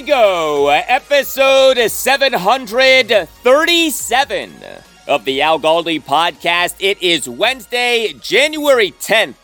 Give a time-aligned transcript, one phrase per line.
[0.00, 0.68] Go.
[0.68, 4.52] Episode 737
[5.06, 6.74] of the Al Galdi podcast.
[6.80, 9.34] It is Wednesday, January 10th,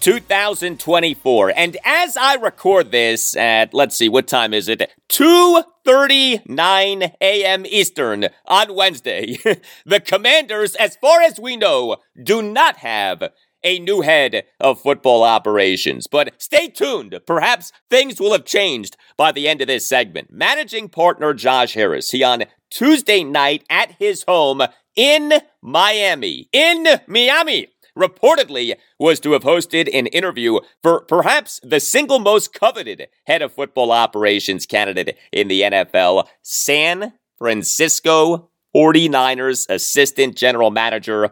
[0.00, 1.54] 2024.
[1.56, 4.92] And as I record this at, let's see, what time is it?
[5.08, 7.66] 2.39 a.m.
[7.66, 9.38] Eastern on Wednesday.
[9.86, 13.30] the Commanders, as far as we know, do not have
[13.64, 16.06] a new head of football operations.
[16.06, 17.18] But stay tuned.
[17.26, 20.30] Perhaps things will have changed by the end of this segment.
[20.30, 24.62] Managing partner Josh Harris, he on Tuesday night at his home
[24.94, 32.18] in Miami, in Miami, reportedly was to have hosted an interview for perhaps the single
[32.18, 40.70] most coveted head of football operations candidate in the NFL, San Francisco 49ers assistant general
[40.70, 41.30] manager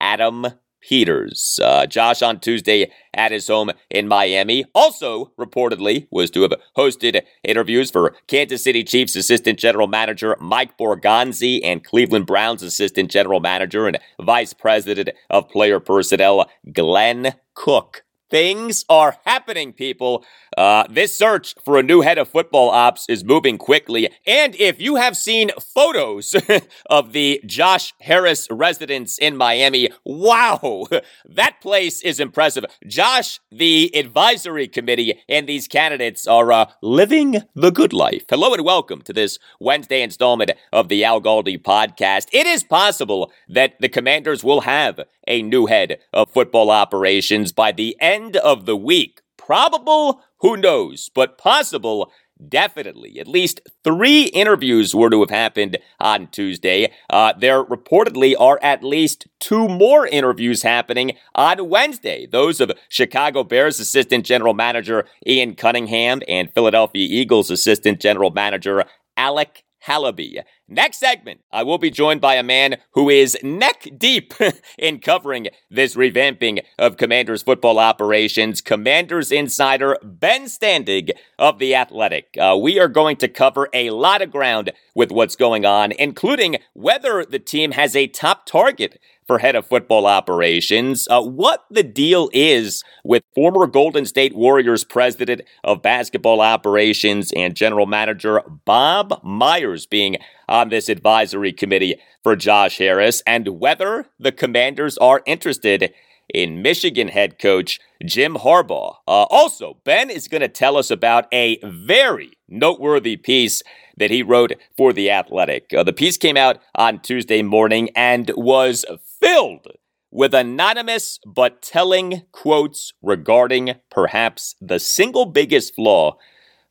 [0.00, 0.46] Adam
[0.88, 1.58] Peters.
[1.62, 7.22] Uh, Josh on Tuesday at his home in Miami also reportedly was to have hosted
[7.42, 13.40] interviews for Kansas City Chiefs assistant general manager Mike Borgonzi and Cleveland Browns assistant general
[13.40, 18.04] manager and vice president of player personnel Glenn Cook.
[18.34, 20.24] Things are happening, people.
[20.58, 24.08] Uh, this search for a new head of football ops is moving quickly.
[24.26, 26.34] And if you have seen photos
[26.90, 30.86] of the Josh Harris residence in Miami, wow,
[31.24, 32.64] that place is impressive.
[32.88, 38.24] Josh, the advisory committee, and these candidates are uh, living the good life.
[38.28, 42.26] Hello and welcome to this Wednesday installment of the Al Galdi podcast.
[42.32, 47.72] It is possible that the commanders will have a new head of football operations by
[47.72, 49.20] the end of the week.
[49.36, 52.10] Probable, who knows, but possible,
[52.48, 53.18] definitely.
[53.18, 56.92] At least three interviews were to have happened on Tuesday.
[57.10, 62.26] Uh, there reportedly are at least two more interviews happening on Wednesday.
[62.26, 68.84] Those of Chicago Bears assistant general manager Ian Cunningham and Philadelphia Eagles assistant general manager
[69.16, 70.42] Alec Halaby.
[70.66, 74.32] Next segment, I will be joined by a man who is neck deep
[74.78, 82.36] in covering this revamping of Commanders football operations, Commanders insider Ben Standig of The Athletic.
[82.38, 86.56] Uh, we are going to cover a lot of ground with what's going on, including
[86.72, 91.82] whether the team has a top target for head of football operations, uh, what the
[91.82, 99.20] deal is with former Golden State Warriors president of basketball operations and general manager Bob
[99.22, 100.16] Myers being
[100.48, 105.92] on this advisory committee for Josh Harris, and whether the commanders are interested
[106.32, 108.96] in Michigan head coach Jim Harbaugh.
[109.06, 113.62] Uh, also, Ben is going to tell us about a very noteworthy piece
[113.96, 115.72] that he wrote for The Athletic.
[115.72, 118.84] Uh, the piece came out on Tuesday morning and was
[119.20, 119.66] filled
[120.10, 126.16] with anonymous but telling quotes regarding perhaps the single biggest flaw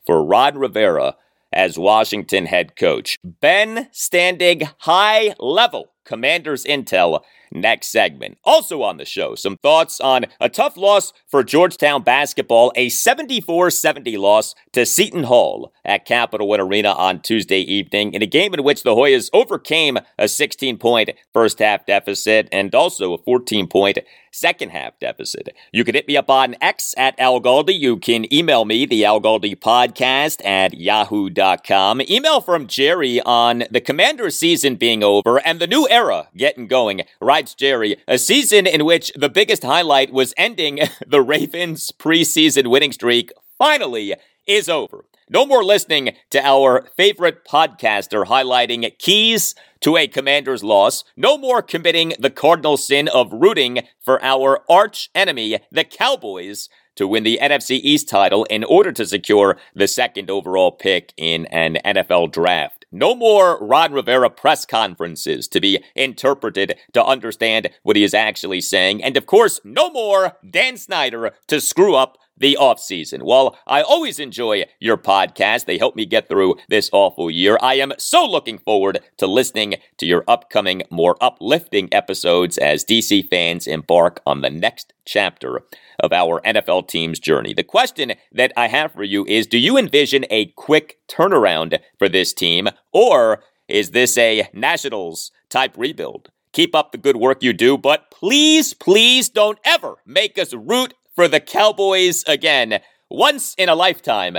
[0.06, 1.16] for Ron Rivera
[1.51, 3.18] as Washington head coach.
[3.24, 7.22] Ben Standig, high level Commanders Intel
[7.54, 8.38] next segment.
[8.44, 13.72] Also on the show, some thoughts on a tough loss for Georgetown basketball, a 74
[13.72, 18.54] 70 loss to Seton Hall at Capital One Arena on Tuesday evening in a game
[18.54, 23.68] in which the Hoyas overcame a 16 point first half deficit and also a 14
[23.68, 24.00] point
[24.34, 25.50] second half deficit.
[25.72, 27.78] You can hit me up on X at Al Galdi.
[27.80, 32.02] You can email me, the Al Galdi podcast at yahoo.com.
[32.10, 37.04] Email from Jerry on the Commander season being over and the new era getting going.
[37.44, 42.94] Writes Jerry, a season in which the biggest highlight was ending the Ravens preseason winning
[42.94, 44.16] streak finally
[44.48, 45.04] is over.
[45.30, 51.04] No more listening to our favorite podcaster highlighting keys to a commander's loss.
[51.18, 57.10] No more committing the cardinal sin of rooting for our arch enemy, the Cowboys, to
[57.10, 61.78] win the NFC East title in order to secure the second overall pick in an
[61.84, 62.82] NFL draft.
[62.94, 68.62] No more Ron Rivera press conferences to be interpreted to understand what he is actually
[68.62, 69.04] saying.
[69.04, 73.24] And of course, no more Dan Snyder to screw up the off season.
[73.24, 77.57] While I always enjoy your podcast, they help me get through this awful year.
[77.62, 83.30] I am so looking forward to listening to your upcoming, more uplifting episodes as DC
[83.30, 85.62] fans embark on the next chapter
[86.00, 87.54] of our NFL team's journey.
[87.54, 92.10] The question that I have for you is Do you envision a quick turnaround for
[92.10, 96.30] this team, or is this a Nationals type rebuild?
[96.51, 100.94] Keep up the good work you do, but please, please don't ever make us root
[101.15, 102.80] for the Cowboys again.
[103.10, 104.38] Once in a lifetime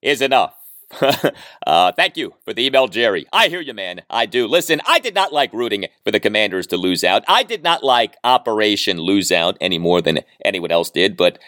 [0.00, 0.54] is enough.
[1.66, 3.26] uh, thank you for the email, Jerry.
[3.32, 4.02] I hear you, man.
[4.10, 4.46] I do.
[4.46, 7.24] Listen, I did not like rooting for the Commanders to lose out.
[7.26, 11.38] I did not like Operation Lose Out any more than anyone else did, but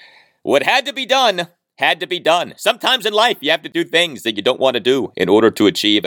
[0.43, 2.55] what had to be done had to be done.
[2.56, 5.29] Sometimes in life, you have to do things that you don't want to do in
[5.29, 6.06] order to achieve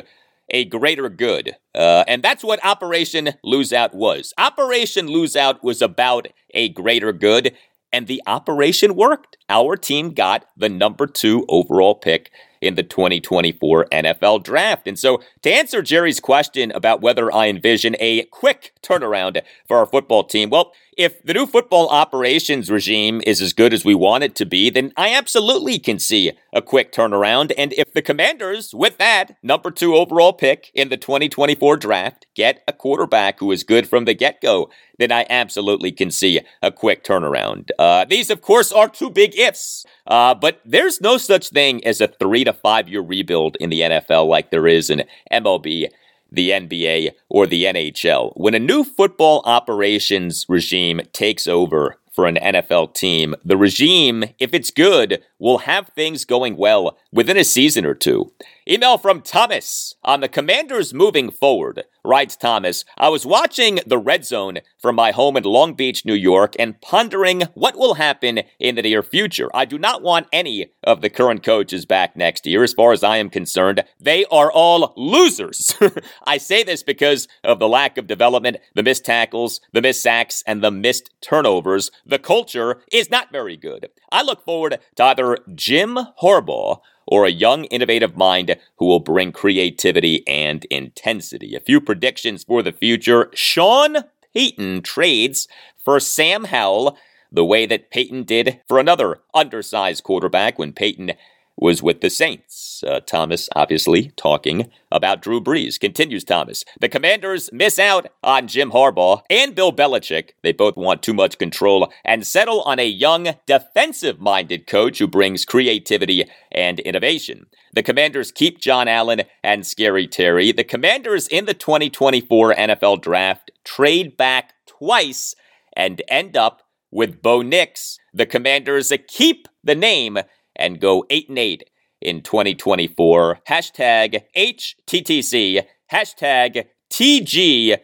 [0.50, 1.56] a greater good.
[1.76, 4.34] Uh, and that's what Operation Lose Out was.
[4.38, 7.54] Operation Lose Out was about a greater good
[7.92, 9.38] and the operation worked.
[9.50, 12.32] Our team got the number two overall pick
[12.62, 14.88] in the 2024 NFL draft.
[14.88, 19.86] And so, to answer Jerry's question about whether I envision a quick turnaround for our
[19.86, 24.24] football team, well, if the new football operations regime is as good as we want
[24.24, 27.52] it to be, then I absolutely can see a quick turnaround.
[27.56, 32.64] And if the Commanders, with that number two overall pick in the 2024 draft, get
[32.68, 36.72] a quarterback who is good from the get go, then I absolutely can see a
[36.72, 37.70] quick turnaround.
[37.78, 42.02] Uh, these, of course, are two big ifs, uh, but there's no such thing as
[42.02, 45.90] a three to five year rebuild in the NFL like there is in MLB
[46.32, 48.34] the NBA, or the NHL.
[48.36, 54.54] When a new football operations regime takes over for an NFL team, the regime, if
[54.54, 58.32] it's good, will have things going well within a season or two.
[58.70, 61.86] Email from Thomas on the Commanders moving forward.
[62.06, 66.14] Writes Thomas, I was watching the Red Zone from my home in Long Beach, New
[66.14, 69.50] York, and pondering what will happen in the near future.
[69.52, 72.62] I do not want any of the current coaches back next year.
[72.62, 75.76] As far as I am concerned, they are all losers.
[76.28, 80.44] I say this because of the lack of development, the missed tackles, the missed sacks,
[80.46, 81.90] and the missed turnovers.
[82.06, 83.90] The culture is not very good.
[84.12, 89.32] I look forward to either Jim Harbaugh or a young, innovative mind who will bring
[89.32, 91.56] creativity and intensity.
[91.56, 93.30] A few predictions for the future.
[93.34, 93.98] Sean
[94.34, 95.48] Payton trades
[95.84, 96.98] for Sam Howell
[97.32, 101.14] the way that Payton did for another undersized quarterback when Payton
[101.58, 102.84] was with the Saints.
[102.86, 105.80] Uh, Thomas, obviously, talking about Drew Brees.
[105.80, 106.64] Continues Thomas.
[106.80, 110.32] The Commanders miss out on Jim Harbaugh and Bill Belichick.
[110.44, 115.08] They both want too much control and settle on a young, defensive minded coach who
[115.08, 117.48] brings creativity and innovation.
[117.74, 120.52] The Commanders keep Jon Allen and Scary Terry.
[120.52, 125.36] The Commanders in the 2024 NFL Draft trade back twice
[125.76, 126.62] and end up
[126.92, 128.00] with Bo Nix.
[128.14, 130.18] The Commanders keep the name
[130.58, 131.70] and go 8 and 8
[132.02, 133.40] in 2024.
[133.48, 137.80] Hashtag HTTC, hashtag TGFAG.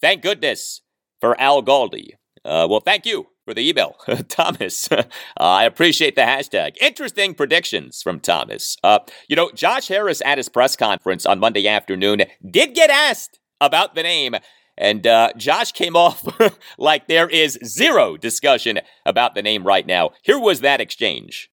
[0.00, 0.82] Thank goodness
[1.20, 2.10] for Al Galdi.
[2.44, 3.96] Uh, well, thank you for the email,
[4.28, 4.90] Thomas.
[4.92, 5.04] uh,
[5.40, 6.76] I appreciate the hashtag.
[6.80, 8.76] Interesting predictions from Thomas.
[8.84, 8.98] Uh,
[9.28, 13.94] you know, Josh Harris at his press conference on Monday afternoon did get asked about
[13.94, 14.34] the name
[14.78, 16.26] and uh, Josh came off
[16.78, 20.10] like there is zero discussion about the name right now.
[20.22, 21.50] Here was that exchange.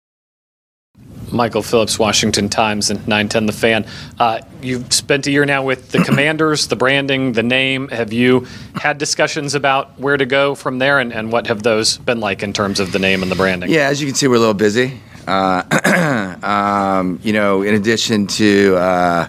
[1.33, 3.87] Michael Phillips, Washington Times, and 910 The Fan.
[4.19, 7.89] Uh, you've spent a year now with the Commanders, the branding, the name.
[7.89, 11.99] Have you had discussions about where to go from there, and, and what have those
[11.99, 13.71] been like in terms of the name and the branding?
[13.71, 15.01] Yeah, as you can see, we're a little busy.
[15.27, 19.29] Uh, um, you know, in addition to uh,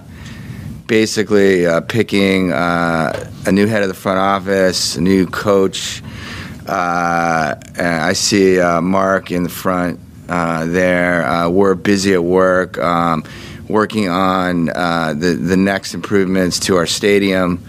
[0.92, 6.04] basically uh, picking uh, a new head of the front office, a new coach.
[6.68, 11.26] Uh, I see uh, Mark in the front uh, there.
[11.26, 13.24] Uh, we're busy at work, um,
[13.70, 17.64] working on the the next improvements to our stadium.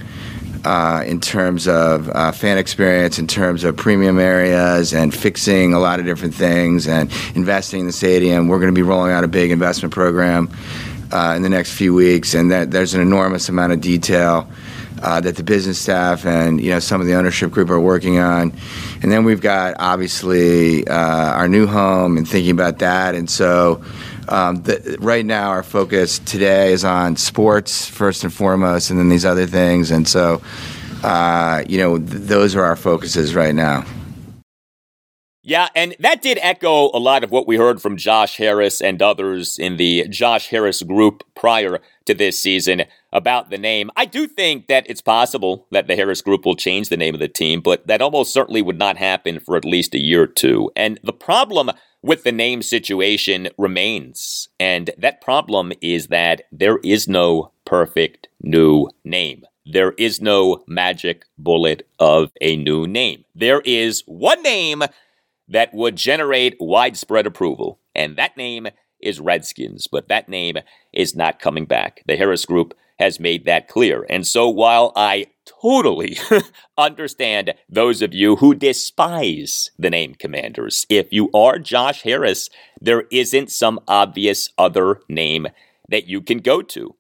[0.65, 6.07] In terms of fan experience, in terms of premium areas, and fixing a lot of
[6.07, 8.49] different things, and investing in the stadium.
[8.49, 10.51] We're going to be rolling out a big investment program
[11.13, 14.49] uh, in the next few weeks, and that there's an enormous amount of detail.
[15.03, 18.19] Uh, that the business staff and you know some of the ownership group are working
[18.19, 18.53] on,
[19.03, 23.17] and then we've got obviously uh, our new home and thinking about that.
[23.17, 23.83] And so,
[24.29, 29.09] um, the, right now our focus today is on sports first and foremost, and then
[29.09, 29.91] these other things.
[29.91, 30.41] And so,
[31.03, 33.85] uh, you know, th- those are our focuses right now.
[35.45, 39.03] Yeah, and that did echo a lot of what we heard from Josh Harris and
[39.03, 43.91] others in the Josh Harris group prior to this season about the name.
[43.97, 47.21] I do think that it's possible that the Harris group will change the name of
[47.21, 50.27] the team, but that almost certainly would not happen for at least a year or
[50.29, 50.71] two.
[50.77, 51.73] And the problem
[52.03, 54.49] with the name situation remains.
[54.61, 59.45] And that problem is that there is no perfect new name.
[59.67, 63.25] There is no magic bullet of a new name.
[63.35, 64.83] There is one name
[65.49, 67.81] that would generate widespread approval.
[67.95, 68.69] And that name
[69.01, 70.57] is Redskins, but that name
[70.93, 72.03] is not coming back.
[72.07, 74.07] The Harris Group has made that clear.
[74.09, 75.27] And so while I
[75.61, 76.17] totally
[76.79, 82.49] understand those of you who despise the name Commanders, if you are Josh Harris,
[82.81, 85.49] there isn't some obvious other name
[85.89, 86.95] that you can go to.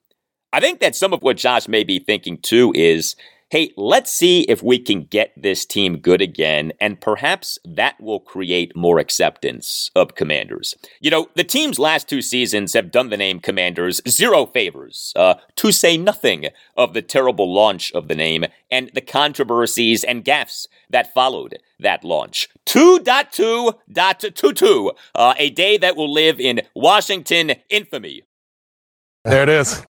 [0.52, 3.16] I think that some of what Josh may be thinking too is
[3.52, 8.18] hey, let's see if we can get this team good again, and perhaps that will
[8.18, 10.74] create more acceptance of Commanders.
[11.00, 15.34] You know, the team's last two seasons have done the name Commanders zero favors, uh,
[15.56, 16.46] to say nothing
[16.78, 22.04] of the terrible launch of the name and the controversies and gaffes that followed that
[22.04, 22.48] launch.
[22.64, 28.22] 2.2.22, uh, a day that will live in Washington infamy.
[29.26, 29.84] There it is.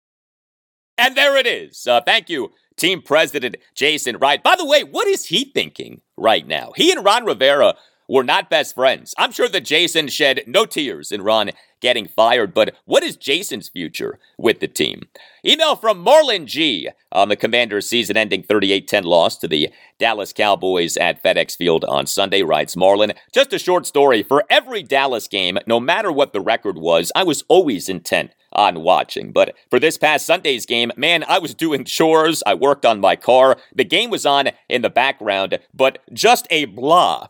[0.97, 1.85] And there it is.
[1.85, 4.41] Uh, thank you team president Jason Wright.
[4.41, 6.71] By the way, what is he thinking right now?
[6.75, 7.75] He and Ron Rivera
[8.09, 9.13] were not best friends.
[9.17, 13.69] I'm sure that Jason shed no tears in Ron getting fired, but what is Jason's
[13.69, 15.03] future with the team?
[15.45, 19.69] Email from Marlon G on the Commanders' season ending 38 10 loss to the
[19.99, 23.15] Dallas Cowboys at FedEx Field on Sunday, writes Marlon.
[23.31, 24.23] Just a short story.
[24.23, 28.81] For every Dallas game, no matter what the record was, I was always intent on
[28.81, 29.31] watching.
[29.31, 32.43] But for this past Sunday's game, man, I was doing chores.
[32.45, 33.57] I worked on my car.
[33.75, 37.27] The game was on in the background, but just a blah.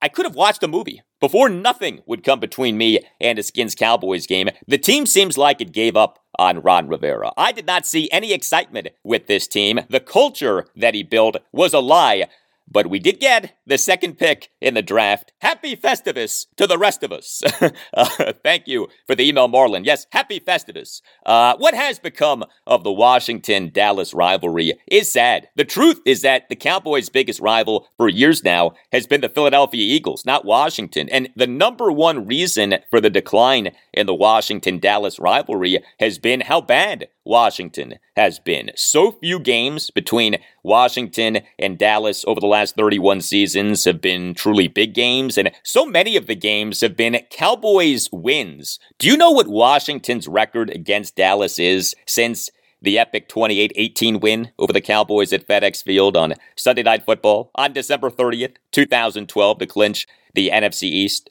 [0.00, 1.02] I could have watched a movie.
[1.20, 5.60] Before nothing would come between me and a Skins Cowboys game, the team seems like
[5.60, 7.30] it gave up on Ron Rivera.
[7.36, 9.80] I did not see any excitement with this team.
[9.88, 12.26] The culture that he built was a lie.
[12.72, 15.32] But we did get the second pick in the draft.
[15.40, 17.42] Happy Festivus to the rest of us.
[17.94, 19.84] uh, thank you for the email, Marlon.
[19.84, 21.02] Yes, happy Festivus.
[21.26, 25.48] Uh, what has become of the Washington Dallas rivalry is sad.
[25.56, 29.82] The truth is that the Cowboys' biggest rival for years now has been the Philadelphia
[29.82, 31.08] Eagles, not Washington.
[31.10, 36.40] And the number one reason for the decline in the Washington Dallas rivalry has been
[36.40, 38.70] how bad Washington has been.
[38.76, 44.68] So few games between Washington and Dallas over the last 31 seasons have been truly
[44.68, 48.78] big games, and so many of the games have been Cowboys wins.
[48.98, 52.50] Do you know what Washington's record against Dallas is since
[52.80, 57.50] the epic 28 18 win over the Cowboys at FedEx Field on Sunday Night Football
[57.54, 61.30] on December 30th, 2012, to clinch the NFC East?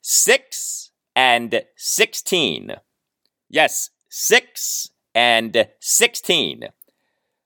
[0.00, 2.76] 6 and 16.
[3.48, 4.93] Yes, 6 and
[5.80, 6.68] 16.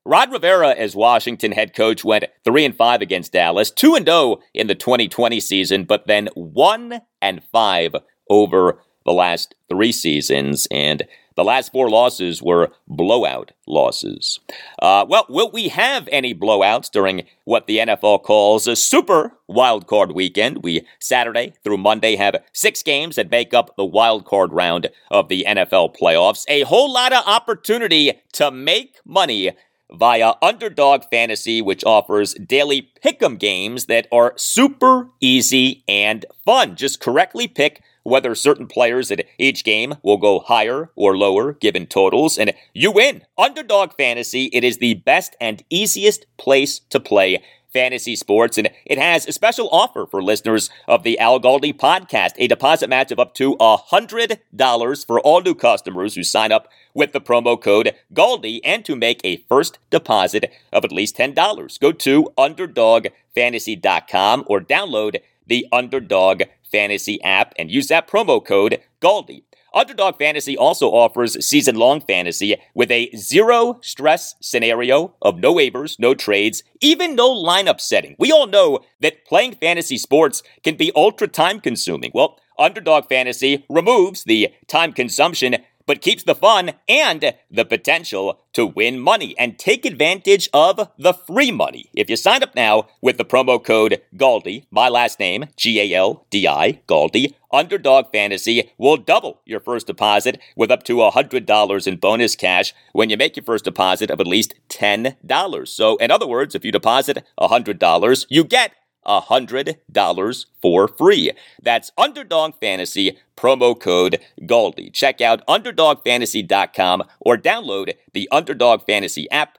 [0.04, 4.38] Ron Rivera, as Washington head coach, went 3 and 5 against Dallas, 2 and 0
[4.54, 7.96] in the 2020 season, but then 1 and 5
[8.30, 10.66] over the last three seasons.
[10.70, 11.02] And
[11.38, 14.40] the last four losses were blowout losses.
[14.82, 19.86] Uh, well, will we have any blowouts during what the NFL calls a super wild
[19.86, 20.64] card weekend?
[20.64, 25.28] We Saturday through Monday have six games that make up the wild card round of
[25.28, 26.44] the NFL playoffs.
[26.48, 29.52] A whole lot of opportunity to make money
[29.92, 36.74] via Underdog Fantasy, which offers daily pick'em games that are super easy and fun.
[36.74, 41.86] Just correctly pick whether certain players at each game will go higher or lower given
[41.86, 43.22] totals, and you win.
[43.36, 48.98] Underdog Fantasy, it is the best and easiest place to play fantasy sports, and it
[48.98, 53.18] has a special offer for listeners of the Al Galdi podcast a deposit match of
[53.18, 58.60] up to $100 for all new customers who sign up with the promo code GALDI
[58.64, 61.80] and to make a first deposit of at least $10.
[61.80, 69.42] Go to UnderdogFantasy.com or download the Underdog Fantasy app and use that promo code GALDI.
[69.74, 75.98] Underdog Fantasy also offers season long fantasy with a zero stress scenario of no waivers,
[75.98, 78.16] no trades, even no lineup setting.
[78.18, 82.12] We all know that playing fantasy sports can be ultra time consuming.
[82.14, 88.66] Well, Underdog Fantasy removes the time consumption but keeps the fun and the potential to
[88.66, 91.88] win money and take advantage of the free money.
[91.94, 95.96] If you sign up now with the promo code GALDI, my last name, G A
[95.96, 101.86] L D I, GALDI, Underdog Fantasy will double your first deposit with up to $100
[101.86, 105.68] in bonus cash when you make your first deposit of at least $10.
[105.68, 108.72] So, in other words, if you deposit $100, you get
[109.06, 111.32] $100 for free.
[111.62, 114.92] That's Underdog Fantasy, promo code GALDI.
[114.92, 119.58] Check out UnderdogFantasy.com or download the Underdog Fantasy app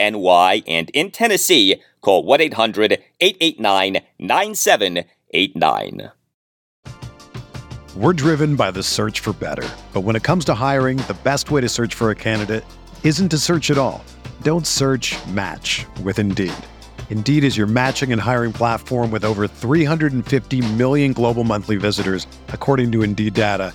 [0.00, 0.62] NY.
[0.66, 6.10] And in Tennessee, call 1 800 889 9789.
[7.96, 9.68] We're driven by the search for better.
[9.92, 12.64] But when it comes to hiring, the best way to search for a candidate
[13.02, 14.04] isn't to search at all.
[14.42, 16.54] Don't search match with Indeed.
[17.10, 22.92] Indeed is your matching and hiring platform with over 350 million global monthly visitors, according
[22.92, 23.74] to Indeed data,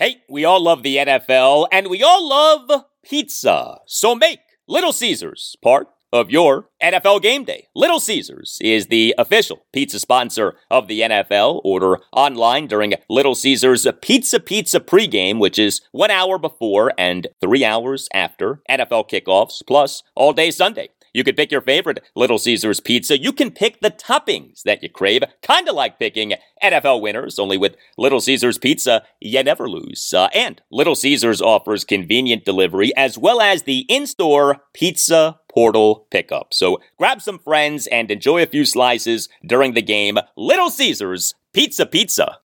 [0.00, 3.80] Hey, we all love the NFL and we all love pizza.
[3.86, 7.66] So make Little Caesars part of your NFL game day.
[7.76, 11.60] Little Caesars is the official pizza sponsor of the NFL.
[11.64, 17.62] Order online during Little Caesars Pizza Pizza pregame, which is one hour before and three
[17.62, 20.88] hours after NFL kickoffs, plus all day Sunday.
[21.12, 23.18] You could pick your favorite Little Caesars pizza.
[23.18, 27.58] You can pick the toppings that you crave, kind of like picking NFL winners, only
[27.58, 30.12] with Little Caesars pizza, you never lose.
[30.12, 36.06] Uh, and Little Caesars offers convenient delivery as well as the in store pizza portal
[36.10, 36.54] pickup.
[36.54, 40.18] So grab some friends and enjoy a few slices during the game.
[40.36, 42.38] Little Caesars Pizza Pizza.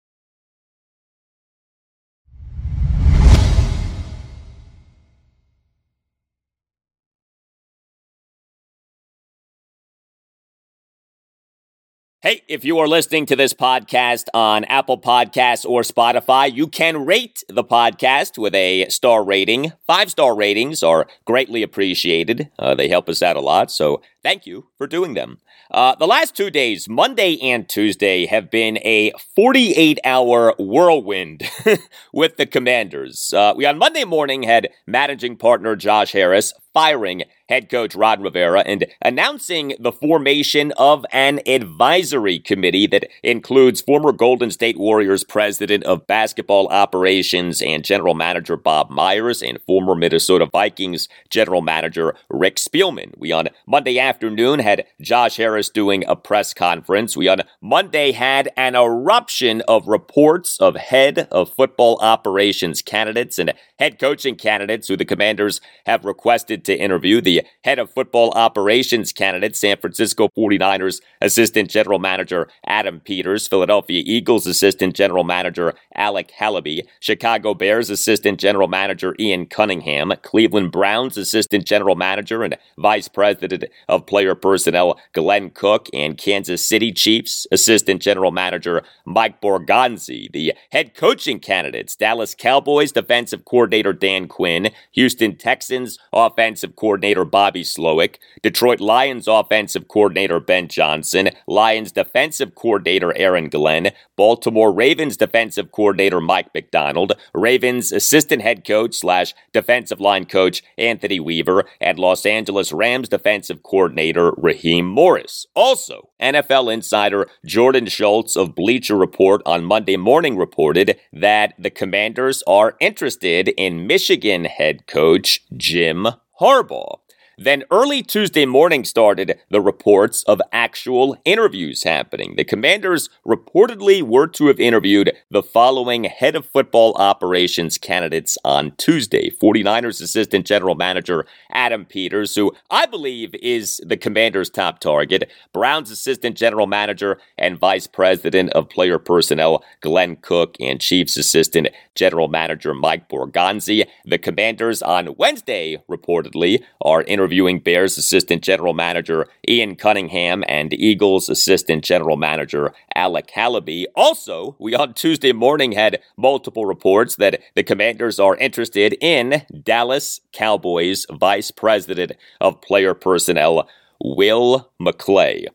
[12.25, 17.05] Hey, if you are listening to this podcast on Apple Podcasts or Spotify, you can
[17.05, 19.73] rate the podcast with a star rating.
[19.85, 22.49] Five star ratings are greatly appreciated.
[22.57, 25.37] Uh, they help us out a lot, so thank you for doing them.
[25.69, 31.43] Uh, the last two days, Monday and Tuesday, have been a 48 hour whirlwind
[32.11, 33.35] with the commanders.
[33.35, 38.61] Uh, we on Monday morning had managing partner Josh Harris firing head coach Ron Rivera
[38.65, 45.83] and announcing the formation of an advisory committee that includes former Golden State Warriors president
[45.83, 52.55] of basketball operations and general manager Bob Myers and former Minnesota Vikings general manager Rick
[52.57, 53.13] Spielman.
[53.17, 57.15] We on Monday afternoon had Josh Harris doing a press conference.
[57.15, 63.53] We on Monday had an eruption of reports of head of football operations candidates and
[63.79, 67.21] head coaching candidates who the commanders have requested to interview.
[67.21, 74.03] The head of football operations candidate, San Francisco 49ers assistant general manager Adam Peters, Philadelphia
[74.05, 81.17] Eagles assistant general manager Alec Halaby, Chicago Bears assistant general manager Ian Cunningham, Cleveland Browns
[81.17, 87.47] assistant general manager and vice president of player personnel Glenn Cook, and Kansas City Chiefs
[87.51, 90.31] assistant general manager Mike Borgonzi.
[90.31, 97.63] The head coaching candidates, Dallas Cowboys defensive coordinator Dan Quinn, Houston Texans offensive coordinator Bobby
[97.63, 105.71] Slowik, Detroit Lions offensive coordinator Ben Johnson, Lions defensive coordinator Aaron Glenn, Baltimore Ravens defensive
[105.71, 112.25] coordinator Mike Macdonald, Ravens assistant head coach slash defensive line coach Anthony Weaver, and Los
[112.25, 115.45] Angeles Rams defensive coordinator Raheem Morris.
[115.55, 122.43] Also, NFL insider Jordan Schultz of Bleacher Report on Monday morning reported that the Commanders
[122.47, 126.07] are interested in Michigan head coach Jim
[126.39, 126.99] Harbaugh.
[127.37, 132.35] Then early Tuesday morning started the reports of actual interviews happening.
[132.37, 138.71] The commanders reportedly were to have interviewed the following head of football operations candidates on
[138.77, 145.29] Tuesday 49ers assistant general manager Adam Peters, who I believe is the commander's top target,
[145.51, 151.67] Browns assistant general manager and vice president of player personnel Glenn Cook, and Chiefs assistant
[151.95, 153.85] general manager Mike Borgonzi.
[154.05, 160.71] The commanders on Wednesday reportedly are interviewing interviewing Bears assistant general manager Ian Cunningham and
[160.73, 163.85] Eagles assistant general manager Alec Halaby.
[163.95, 170.21] Also, we on Tuesday morning had multiple reports that the commanders are interested in Dallas
[170.33, 173.67] Cowboys vice president of player personnel
[173.99, 175.47] Will McClay.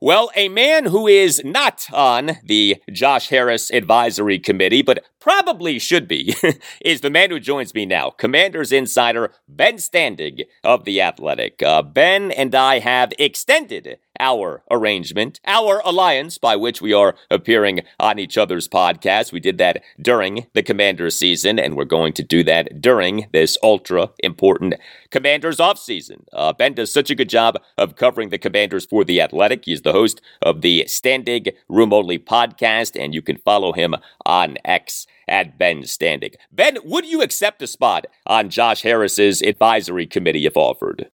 [0.00, 6.06] Well, a man who is not on the Josh Harris Advisory Committee, but probably should
[6.06, 6.36] be,
[6.80, 11.60] is the man who joins me now, Commanders insider Ben Standig of The Athletic.
[11.60, 17.80] Uh, ben and I have extended our arrangement, our alliance by which we are appearing
[17.98, 19.32] on each other's podcast.
[19.32, 23.58] We did that during the Commanders season, and we're going to do that during this
[23.64, 24.74] ultra important
[25.10, 26.24] Commanders offseason.
[26.32, 29.64] Uh, ben does such a good job of covering the Commanders for The Athletic.
[29.64, 34.56] He's the host of the Standing Room Only podcast, and you can follow him on
[34.64, 36.34] X at Ben Standig.
[36.52, 41.10] Ben, would you accept a spot on Josh Harris's advisory committee if offered?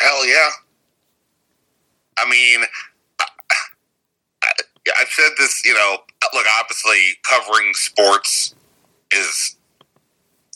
[0.00, 0.50] Hell yeah.
[2.18, 2.62] I mean,
[3.20, 3.26] I,
[4.98, 5.98] have said this, you know,
[6.34, 8.54] look, obviously covering sports
[9.12, 9.56] is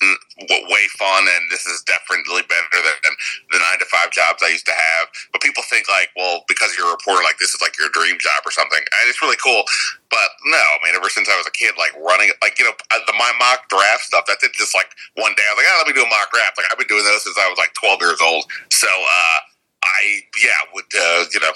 [0.03, 3.13] way fun, and this is definitely better than
[3.51, 5.09] the nine to five jobs I used to have.
[5.33, 7.66] But people think like, well, because you're a reporter, like this is like
[8.07, 9.67] dream job or something, and it's really cool.
[10.07, 12.79] But no, I mean, ever since I was a kid, like running, like you know,
[12.95, 15.43] the my mock draft stuff, that did just like one day.
[15.43, 16.55] I was like, oh, let me do a mock draft.
[16.55, 18.47] Like I've been doing those since I was like 12 years old.
[18.71, 19.39] So, uh,
[19.87, 21.53] I yeah would uh, you know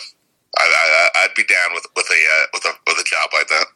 [0.58, 3.66] I, would be down with with a uh, with a with a job like that.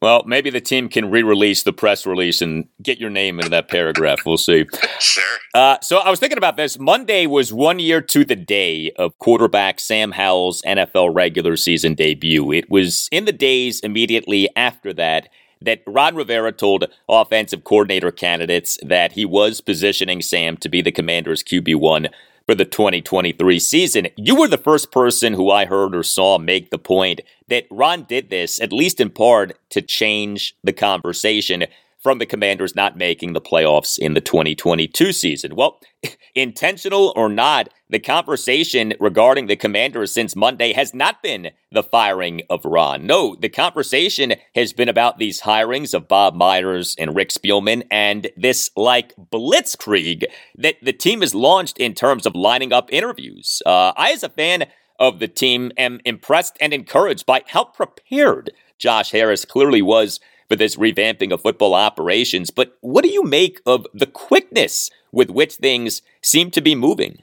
[0.00, 3.68] Well, maybe the team can re-release the press release and get your name into that
[3.68, 4.20] paragraph.
[4.24, 4.64] We'll see.
[5.00, 5.24] sure.
[5.54, 6.78] Uh, so I was thinking about this.
[6.78, 12.52] Monday was one year to the day of quarterback Sam Howell's NFL regular season debut.
[12.52, 15.28] It was in the days immediately after that
[15.60, 20.92] that Ron Rivera told offensive coordinator candidates that he was positioning Sam to be the
[20.92, 22.10] Commanders' QB1
[22.48, 24.08] for the 2023 season.
[24.16, 28.04] You were the first person who I heard or saw make the point that Ron
[28.04, 31.66] did this, at least in part, to change the conversation
[32.08, 35.54] from the Commanders not making the playoffs in the 2022 season.
[35.54, 35.78] Well,
[36.34, 42.40] intentional or not, the conversation regarding the Commanders since Monday has not been the firing
[42.48, 43.06] of Ron.
[43.06, 48.30] No, the conversation has been about these hirings of Bob Myers and Rick Spielman and
[48.38, 50.24] this like blitzkrieg
[50.56, 53.60] that the team has launched in terms of lining up interviews.
[53.66, 54.64] Uh, I, as a fan
[54.98, 60.56] of the team, am impressed and encouraged by how prepared Josh Harris clearly was for
[60.56, 62.50] this revamping of football operations.
[62.50, 67.22] But what do you make of the quickness with which things seem to be moving?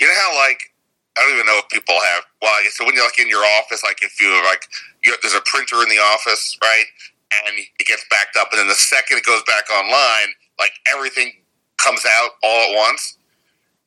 [0.00, 0.74] You know how, like,
[1.16, 2.24] I don't even know if people have.
[2.42, 4.68] Well, I guess so when you're like in your office, like if you like,
[5.02, 6.84] you, there's a printer in the office, right?
[7.46, 11.32] And it gets backed up, and then the second it goes back online, like everything
[11.78, 13.16] comes out all at once.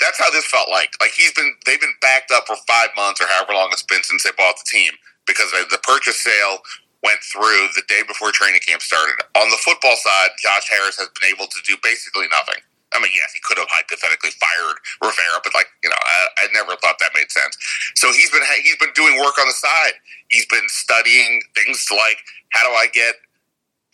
[0.01, 0.89] That's how this felt like.
[0.99, 4.03] Like he's been, they've been backed up for five months or however long it's been
[4.03, 4.93] since they bought the team
[5.27, 6.59] because the purchase sale
[7.03, 9.15] went through the day before training camp started.
[9.39, 12.59] On the football side, Josh Harris has been able to do basically nothing.
[12.89, 16.43] I mean, yes, he could have hypothetically fired Rivera, but like you know, I, I,
[16.57, 17.53] never thought that made sense.
[17.93, 19.93] So he's been he's been doing work on the side.
[20.33, 22.17] He's been studying things like
[22.49, 23.13] how do I get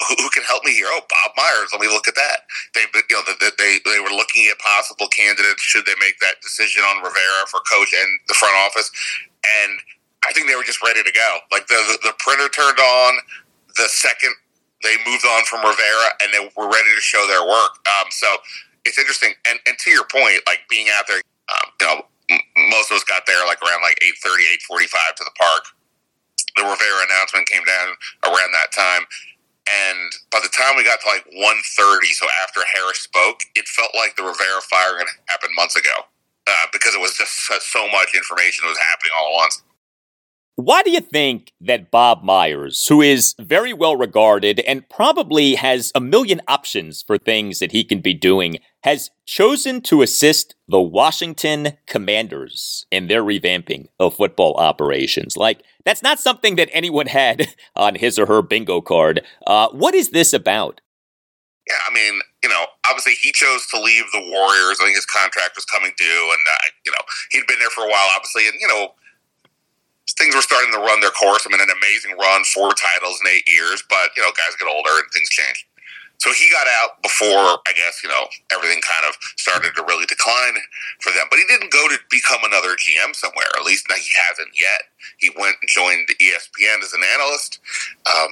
[0.03, 0.87] who, can help me here?
[0.89, 1.71] Oh, Bob Myers.
[1.71, 2.43] Let me look at that.
[2.75, 5.63] They, you know, they, they they were looking at possible candidates.
[5.63, 8.91] Should they make that decision on Rivera for coach and the front office?
[9.63, 9.79] And
[10.27, 11.37] I think they were just ready to go.
[11.51, 13.17] Like the the, the printer turned on
[13.77, 14.33] the second
[14.85, 17.81] they moved on from Rivera, and they were ready to show their work.
[17.89, 18.27] Um, so
[18.85, 19.33] it's interesting.
[19.49, 21.97] And and to your point, like being out there, um, you know,
[22.69, 25.65] most of us got there like around like 8.30, 8.45 to the park.
[26.55, 29.05] The Rivera announcement came down around that time.
[29.65, 33.91] And by the time we got to like 1.30, so after Harris spoke, it felt
[33.95, 36.05] like the Rivera firing happened months ago
[36.47, 37.33] uh, because it was just
[37.73, 39.63] so much information that was happening all at once.
[40.57, 45.91] Why do you think that Bob Myers, who is very well regarded and probably has
[45.93, 50.79] a million options for things that he can be doing, has chosen to assist the
[50.79, 55.35] Washington Commanders in their revamping of football operations?
[55.35, 59.25] Like, that's not something that anyone had on his or her bingo card.
[59.45, 60.79] Uh, what is this about?
[61.67, 64.77] Yeah, I mean, you know, obviously he chose to leave the Warriors.
[64.79, 67.83] I think his contract was coming due, and uh, you know he'd been there for
[67.83, 68.93] a while, obviously, and you know
[70.13, 71.45] things were starting to run their course.
[71.45, 74.69] I mean, an amazing run, four titles in eight years, but you know, guys get
[74.69, 75.65] older and things change.
[76.17, 80.05] So he got out before, I guess, you know, everything kind of started to really
[80.05, 80.55] decline
[81.01, 81.27] for them.
[81.29, 83.47] But he didn't go to become another GM somewhere.
[83.57, 84.87] At least now he hasn't yet.
[85.17, 87.59] He went and joined ESPN as an analyst.
[88.07, 88.31] Um,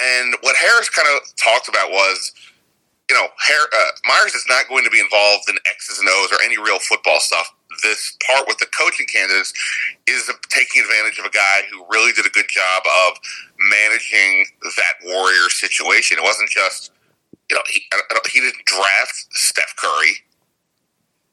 [0.00, 2.32] and what Harris kind of talked about was,
[3.10, 6.40] you know, uh, Myers is not going to be involved in X's and O's or
[6.42, 7.52] any real football stuff
[7.82, 9.52] this part with the coaching candidates
[10.06, 13.18] is taking advantage of a guy who really did a good job of
[13.58, 16.18] managing that Warrior situation.
[16.18, 16.92] It wasn't just,
[17.50, 17.82] you know, he,
[18.32, 20.14] he didn't draft Steph Curry.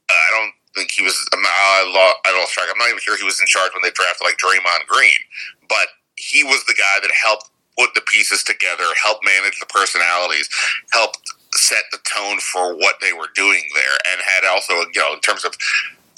[0.10, 1.16] Uh, I don't think he was.
[1.34, 2.68] I'm I, I lost track.
[2.72, 5.22] I'm not even sure he was in charge when they drafted like Draymond Green,
[5.70, 10.50] but he was the guy that helped put the pieces together, helped manage the personalities,
[10.92, 11.20] helped
[11.54, 15.20] set the tone for what they were doing there, and had also, you know, in
[15.20, 15.56] terms of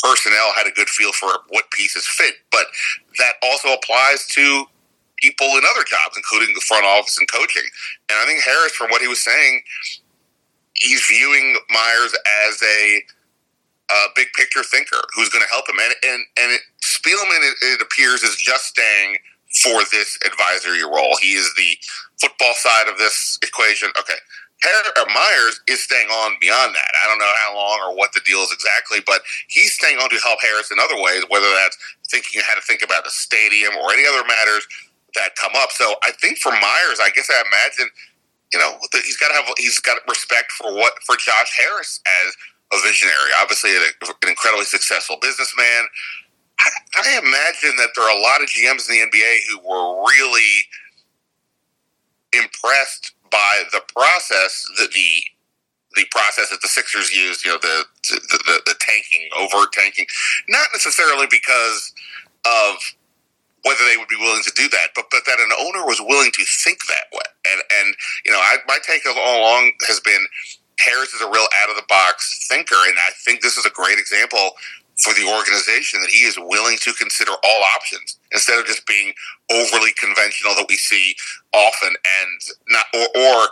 [0.03, 2.65] personnel had a good feel for what pieces fit, but
[3.17, 4.65] that also applies to
[5.17, 7.63] people in other jobs, including the front office and coaching.
[8.09, 9.63] And I think Harris, from what he was saying,
[10.73, 12.13] he's viewing Myers
[12.47, 13.03] as a,
[13.91, 15.77] a big picture thinker who's going to help him.
[15.81, 19.17] And and and it, Spielman, it, it appears, is just staying
[19.63, 21.15] for this advisory role.
[21.21, 21.77] He is the
[22.19, 23.89] football side of this equation.
[23.99, 24.19] Okay,
[25.13, 26.91] Myers is staying on beyond that.
[27.03, 30.09] I don't know how long or what the deal is exactly, but he's staying on
[30.09, 31.77] to help Harris in other ways, whether that's
[32.09, 34.65] thinking how to think about the stadium or any other matters
[35.15, 35.71] that come up.
[35.71, 37.93] So I think for Myers, I guess I imagine,
[38.51, 42.33] you know, he's got to have he's got respect for what for Josh Harris as
[42.73, 43.31] a visionary.
[43.41, 43.83] Obviously, an
[44.27, 45.85] incredibly successful businessman.
[46.59, 50.01] I, I imagine that there are a lot of GMs in the NBA who were
[50.01, 50.53] really
[52.33, 55.11] impressed by the process that the
[55.95, 60.05] the process that the Sixers used, you know, the the, the, the tanking, overt tanking,
[60.49, 61.93] not necessarily because
[62.45, 62.77] of
[63.65, 66.31] whether they would be willing to do that, but but that an owner was willing
[66.31, 67.29] to think that way.
[67.51, 70.25] And and you know, I, my take of all along has been
[70.79, 73.71] Harris is a real out of the box thinker, and I think this is a
[73.71, 74.51] great example
[75.03, 79.13] for the organization that he is willing to consider all options instead of just being
[79.51, 81.15] overly conventional that we see
[81.53, 83.49] often and not or, or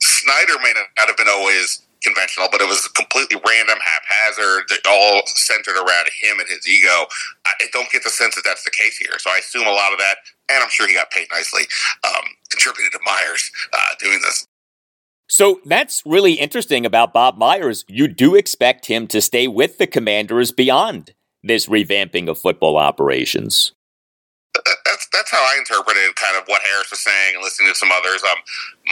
[0.00, 5.76] Snyder may not have been always conventional, but it was completely random, haphazard, all centered
[5.76, 7.06] around him and his ego.
[7.46, 9.18] I don't get the sense that that's the case here.
[9.18, 10.16] So I assume a lot of that,
[10.50, 11.62] and I'm sure he got paid nicely,
[12.04, 14.46] um, contributed to Myers uh, doing this.
[15.32, 17.86] So that's really interesting about Bob Myers.
[17.88, 23.72] You do expect him to stay with the Commanders beyond this revamping of football operations.
[24.52, 27.88] That's that's how I interpreted kind of what Harris was saying and listening to some
[27.88, 28.20] others.
[28.20, 28.36] Um,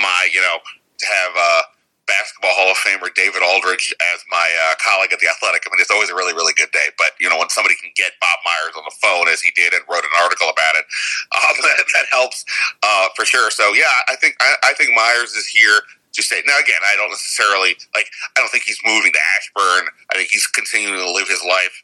[0.00, 1.62] my you know to have uh,
[2.09, 5.68] basketball Hall of Famer David Aldridge as my uh, colleague at the Athletic.
[5.68, 6.88] I mean, it's always a really really good day.
[6.96, 9.76] But you know when somebody can get Bob Myers on the phone as he did
[9.76, 10.88] and wrote an article about it,
[11.37, 12.48] um, that, that helps
[12.81, 13.53] uh, for sure.
[13.53, 16.42] So yeah, I think I, I think Myers is here to stay.
[16.46, 18.09] Now, again, I don't necessarily like.
[18.37, 19.88] I don't think he's moving to Ashburn.
[20.12, 21.83] I think he's continuing to live his life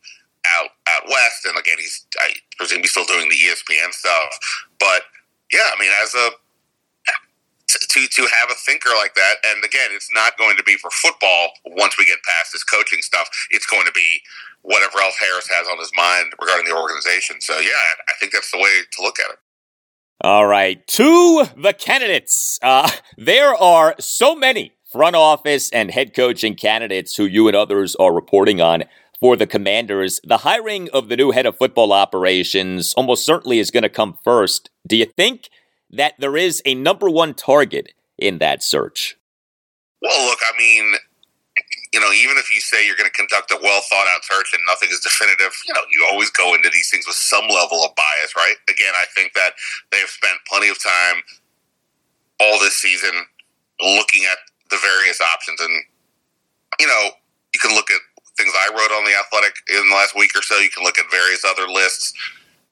[0.59, 1.47] out out west.
[1.47, 4.39] And again, he's I presume he's still doing the ESPN stuff.
[4.79, 5.03] But
[5.53, 6.31] yeah, I mean, as a
[7.69, 10.91] to to have a thinker like that, and again, it's not going to be for
[10.91, 11.51] football.
[11.65, 14.23] Once we get past this coaching stuff, it's going to be
[14.63, 17.41] whatever else Harris has on his mind regarding the organization.
[17.41, 19.39] So yeah, I think that's the way to look at it.
[20.23, 22.59] All right, to the candidates.
[22.63, 27.95] Uh, there are so many front office and head coaching candidates who you and others
[27.97, 28.85] are reporting on
[29.21, 30.21] for the Commanders.
[30.25, 34.17] The hiring of the new head of football operations almost certainly is going to come
[34.25, 34.71] first.
[34.87, 35.51] Do you think
[35.91, 39.17] that there is a number one target in that search?
[40.01, 40.95] Well, look, I mean,
[41.97, 44.53] you know, even if you say you're going to conduct a well thought out search
[44.53, 47.81] and nothing is definitive, you know, you always go into these things with some level
[47.89, 48.53] of bias, right?
[48.69, 49.57] Again, I think that
[49.89, 51.25] they have spent plenty of time
[52.37, 53.17] all this season
[53.81, 54.37] looking at
[54.69, 55.57] the various options.
[55.57, 55.73] And,
[56.77, 57.17] you know,
[57.57, 58.05] you can look at
[58.37, 60.61] things I wrote on the Athletic in the last week or so.
[60.61, 62.13] You can look at various other lists.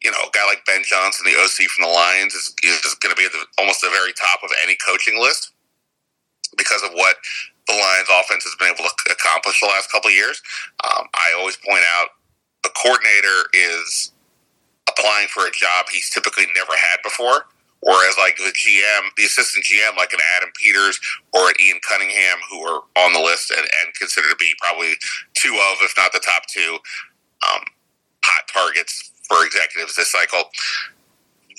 [0.04, 3.16] You know, a guy like Ben Johnson, the OC from the Lions, is, is going
[3.16, 5.56] to be at the, almost the very top of any coaching list
[6.60, 7.16] because of what
[7.66, 10.42] the Lions offense has been able to accomplish the last couple of years.
[10.84, 12.08] Um, I always point out
[12.62, 14.12] the coordinator is
[14.88, 17.46] applying for a job he's typically never had before.
[17.84, 20.98] Whereas, like the GM, the assistant GM, like an Adam Peters
[21.34, 24.94] or an Ian Cunningham, who are on the list and, and considered to be probably
[25.34, 26.78] two of, if not the top two,
[27.44, 27.60] um,
[28.24, 30.48] hot targets for executives this cycle,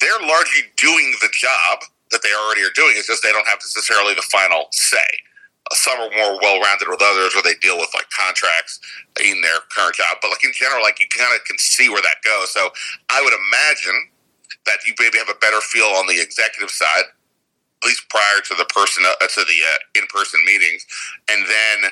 [0.02, 2.94] they're largely doing the job that they already are doing.
[2.98, 4.98] It's just they don't have necessarily the final say.
[5.73, 8.80] Some are more well-rounded with others, where they deal with like contracts
[9.23, 10.17] in their current job.
[10.21, 12.51] But like in general, like you kind of can see where that goes.
[12.51, 12.69] So
[13.10, 14.10] I would imagine
[14.65, 18.56] that you maybe have a better feel on the executive side, at least prior to
[18.56, 20.86] the person uh, to the uh, in-person meetings,
[21.30, 21.91] and then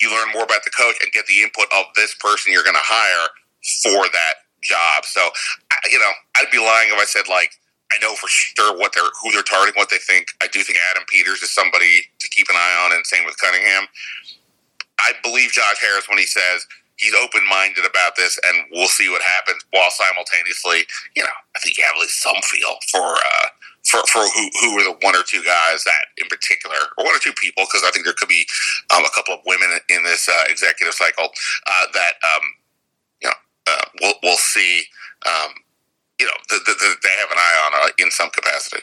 [0.00, 2.76] you learn more about the coach and get the input of this person you're going
[2.76, 3.28] to hire
[3.82, 5.04] for that job.
[5.04, 5.28] So,
[5.90, 7.50] you know, I'd be lying if I said like
[7.92, 10.28] I know for sure what they're who they're targeting, what they think.
[10.42, 13.38] I do think Adam Peters is somebody to keep an eye on, and same with
[13.38, 13.88] Cunningham.
[15.00, 16.66] I believe Josh Harris when he says
[16.98, 19.64] he's open minded about this, and we'll see what happens.
[19.70, 20.84] While simultaneously,
[21.16, 23.46] you know, I think you have at least some feel for uh,
[23.84, 27.14] for for who who are the one or two guys that, in particular, or one
[27.16, 28.46] or two people, because I think there could be
[28.94, 31.30] um, a couple of women in this uh, executive cycle
[31.66, 32.44] uh, that um,
[33.22, 34.84] you know uh, we'll we'll see.
[35.26, 35.50] Um,
[36.20, 38.82] you know, the, the, the, they have an eye on uh, in some capacity.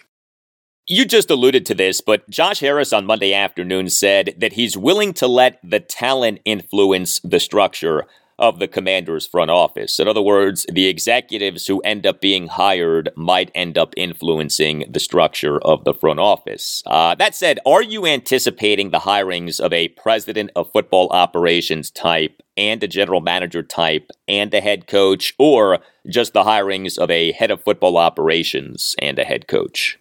[0.87, 5.13] You just alluded to this, but Josh Harris on Monday afternoon said that he's willing
[5.13, 8.05] to let the talent influence the structure
[8.37, 9.99] of the commander's front office.
[9.99, 14.99] In other words, the executives who end up being hired might end up influencing the
[14.99, 16.83] structure of the front office.
[16.85, 22.41] Uh, that said, are you anticipating the hirings of a president of football operations type
[22.57, 27.31] and a general manager type and a head coach, or just the hirings of a
[27.33, 29.99] head of football operations and a head coach?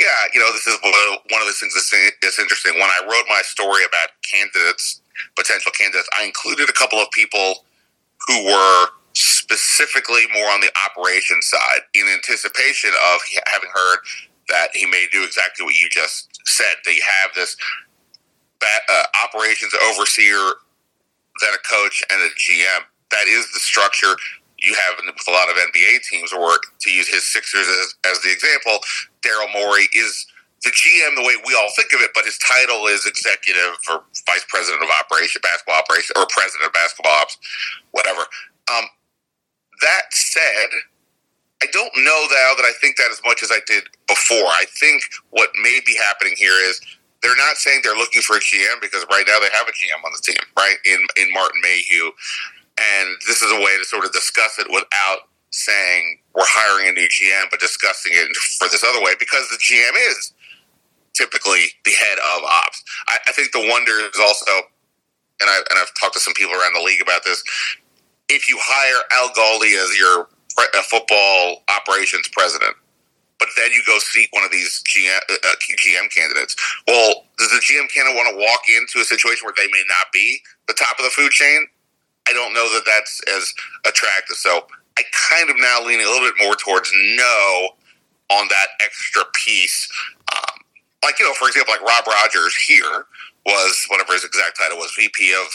[0.00, 2.74] Yeah, you know, this is one of the things that's, interesting.
[2.74, 5.00] When I wrote my story about candidates,
[5.36, 7.64] potential candidates, I included a couple of people
[8.26, 13.20] who were specifically more on the operations side in anticipation of
[13.52, 13.98] having heard
[14.48, 16.74] that he may do exactly what you just said.
[16.84, 17.56] They have this
[18.62, 20.54] uh, operations overseer,
[21.40, 22.82] then a coach, and a GM.
[23.10, 24.16] That is the structure
[24.62, 28.22] you have with a lot of NBA teams, or to use his Sixers as, as
[28.22, 28.78] the example,
[29.22, 30.26] Daryl Morey is
[30.62, 34.04] the GM the way we all think of it, but his title is executive or
[34.26, 37.36] vice president of operation, basketball operation, or president of basketball ops,
[37.90, 38.22] whatever.
[38.70, 38.86] Um,
[39.82, 40.70] that said,
[41.62, 44.46] I don't know now that I think that as much as I did before.
[44.50, 46.80] I think what may be happening here is
[47.22, 49.98] they're not saying they're looking for a GM because right now they have a GM
[50.04, 50.76] on the team, right?
[50.84, 52.10] In in Martin Mayhew,
[52.82, 56.92] and this is a way to sort of discuss it without saying we're hiring a
[56.92, 60.32] new GM, but discussing it for this other way because the GM is
[61.14, 62.82] typically the head of ops.
[63.08, 64.52] I, I think the wonder is also,
[65.40, 67.42] and, I, and I've talked to some people around the league about this.
[68.28, 70.28] If you hire Al Galdi as your
[70.84, 72.76] football operations president,
[73.38, 76.54] but then you go seek one of these GM, uh, GM candidates.
[76.86, 80.12] Well, does the GM candidate want to walk into a situation where they may not
[80.12, 81.66] be the top of the food chain?
[82.28, 83.54] I don't know that that's as
[83.86, 84.36] attractive.
[84.36, 84.66] So
[84.98, 87.70] I kind of now leaning a little bit more towards no
[88.30, 89.88] on that extra piece.
[90.32, 90.60] Um,
[91.04, 93.06] like, you know, for example, like Rob Rogers here
[93.46, 95.48] was whatever his exact title was, VP of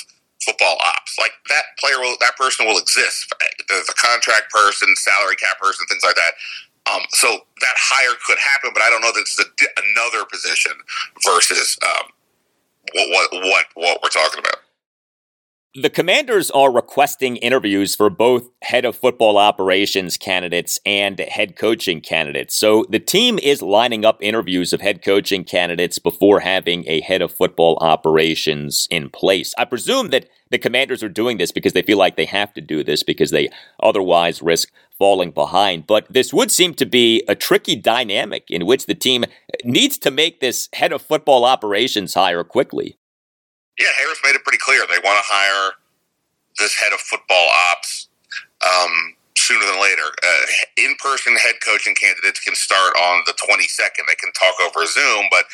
[0.44, 1.18] football ops.
[1.20, 3.34] Like that player will, that person will exist.
[3.70, 6.34] There's a contract person, salary cap person, things like that.
[6.92, 10.72] Um, so that hire could happen, but I don't know that it's another position
[11.26, 12.12] versus um,
[13.10, 14.58] what what what we're talking about.
[15.80, 22.02] The commanders are requesting interviews for both head of football operations candidates and head coaching
[22.02, 22.56] candidates.
[22.56, 27.22] So the team is lining up interviews of head coaching candidates before having a head
[27.22, 29.54] of football operations in place.
[29.56, 32.62] I presume that the commanders are doing this because they feel like they have to
[32.62, 35.86] do this because they otherwise risk falling behind.
[35.86, 39.26] But this would seem to be a tricky dynamic in which the team
[39.64, 42.98] needs to make this head of football operations hire quickly.
[43.78, 45.74] Yeah, Harris made it pretty clear they want to hire
[46.60, 48.08] this head of football ops
[48.66, 50.04] um, sooner than later.
[50.24, 50.46] Uh,
[50.78, 54.06] in-person head coaching candidates can start on the 22nd.
[54.08, 55.46] They can talk over Zoom, but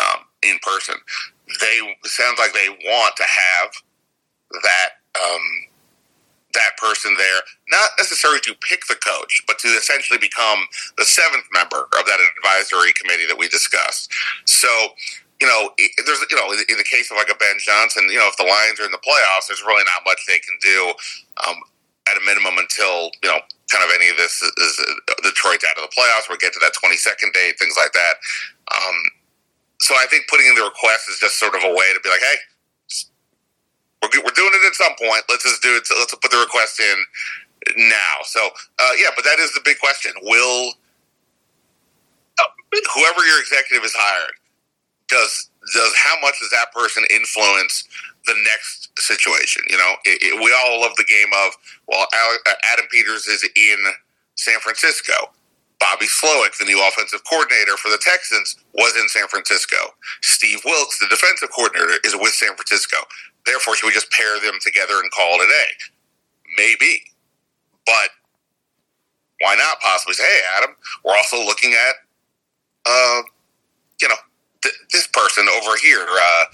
[0.00, 0.96] um, in person,
[1.60, 3.70] they sounds like they want to have
[4.62, 4.90] that
[5.20, 5.42] um,
[6.54, 7.40] that person there,
[7.70, 10.66] not necessarily to pick the coach, but to essentially become
[10.98, 14.12] the seventh member of that advisory committee that we discussed.
[14.44, 14.68] So,
[15.42, 15.74] you know,
[16.06, 18.46] there's, you know, in the case of like a Ben Johnson, you know, if the
[18.46, 20.94] Lions are in the playoffs, there's really not much they can do
[21.42, 21.58] um,
[22.06, 24.72] at a minimum until, you know, kind of any of this is,
[25.10, 26.30] uh, Detroit's out of the playoffs.
[26.30, 28.14] We'll get to that 22nd date, things like that.
[28.70, 28.98] Um,
[29.82, 32.10] so I think putting in the request is just sort of a way to be
[32.14, 32.38] like, hey,
[34.06, 35.26] we're, we're doing it at some point.
[35.26, 35.82] Let's just do it.
[35.90, 36.98] Let's put the request in
[37.90, 38.14] now.
[38.30, 38.38] So
[38.78, 40.14] uh, yeah, but that is the big question.
[40.22, 40.70] Will
[42.38, 42.50] uh,
[42.94, 44.38] whoever your executive is hired
[45.12, 47.84] does does how much does that person influence
[48.26, 49.62] the next situation?
[49.68, 51.52] You know, it, it, we all love the game of
[51.86, 52.06] well,
[52.72, 53.78] Adam Peters is in
[54.34, 55.30] San Francisco.
[55.78, 59.76] Bobby Slowik, the new offensive coordinator for the Texans, was in San Francisco.
[60.22, 62.98] Steve Wilks, the defensive coordinator, is with San Francisco.
[63.44, 65.70] Therefore, should we just pair them together and call it a day?
[66.56, 67.02] Maybe.
[67.84, 68.10] But
[69.40, 71.94] why not possibly say, hey, Adam, we're also looking at,
[72.86, 73.22] uh,
[74.00, 74.14] you know,
[74.62, 76.06] th- this person over here.
[76.08, 76.44] Uh,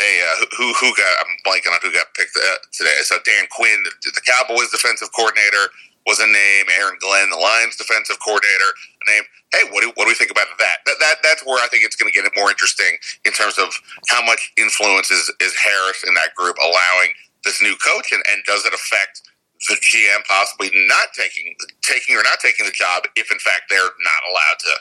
[0.00, 2.96] a, uh, who who got I'm blanking on who got picked uh, today.
[3.04, 5.72] So Dan Quinn, the, the Cowboys defensive coordinator,
[6.06, 6.66] was a name.
[6.80, 9.24] Aaron Glenn, the Lions defensive coordinator, a name.
[9.52, 10.78] Hey, what do, what do we think about that?
[10.86, 13.72] That, that that's where I think it's going to get more interesting in terms of
[14.08, 17.12] how much influence is, is Harris in that group allowing
[17.44, 19.22] this new coach, and, and does it affect
[19.68, 23.80] the GM possibly not taking taking or not taking the job if in fact they're
[24.00, 24.72] not allowed to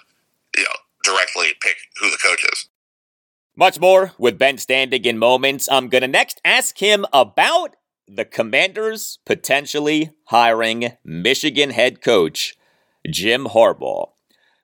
[0.58, 2.70] you know directly pick who the coach is.
[3.56, 5.68] Much more with Ben Standig in moments.
[5.70, 7.76] I'm going to next ask him about
[8.08, 12.56] the Commanders potentially hiring Michigan head coach
[13.10, 14.10] Jim Harbaugh.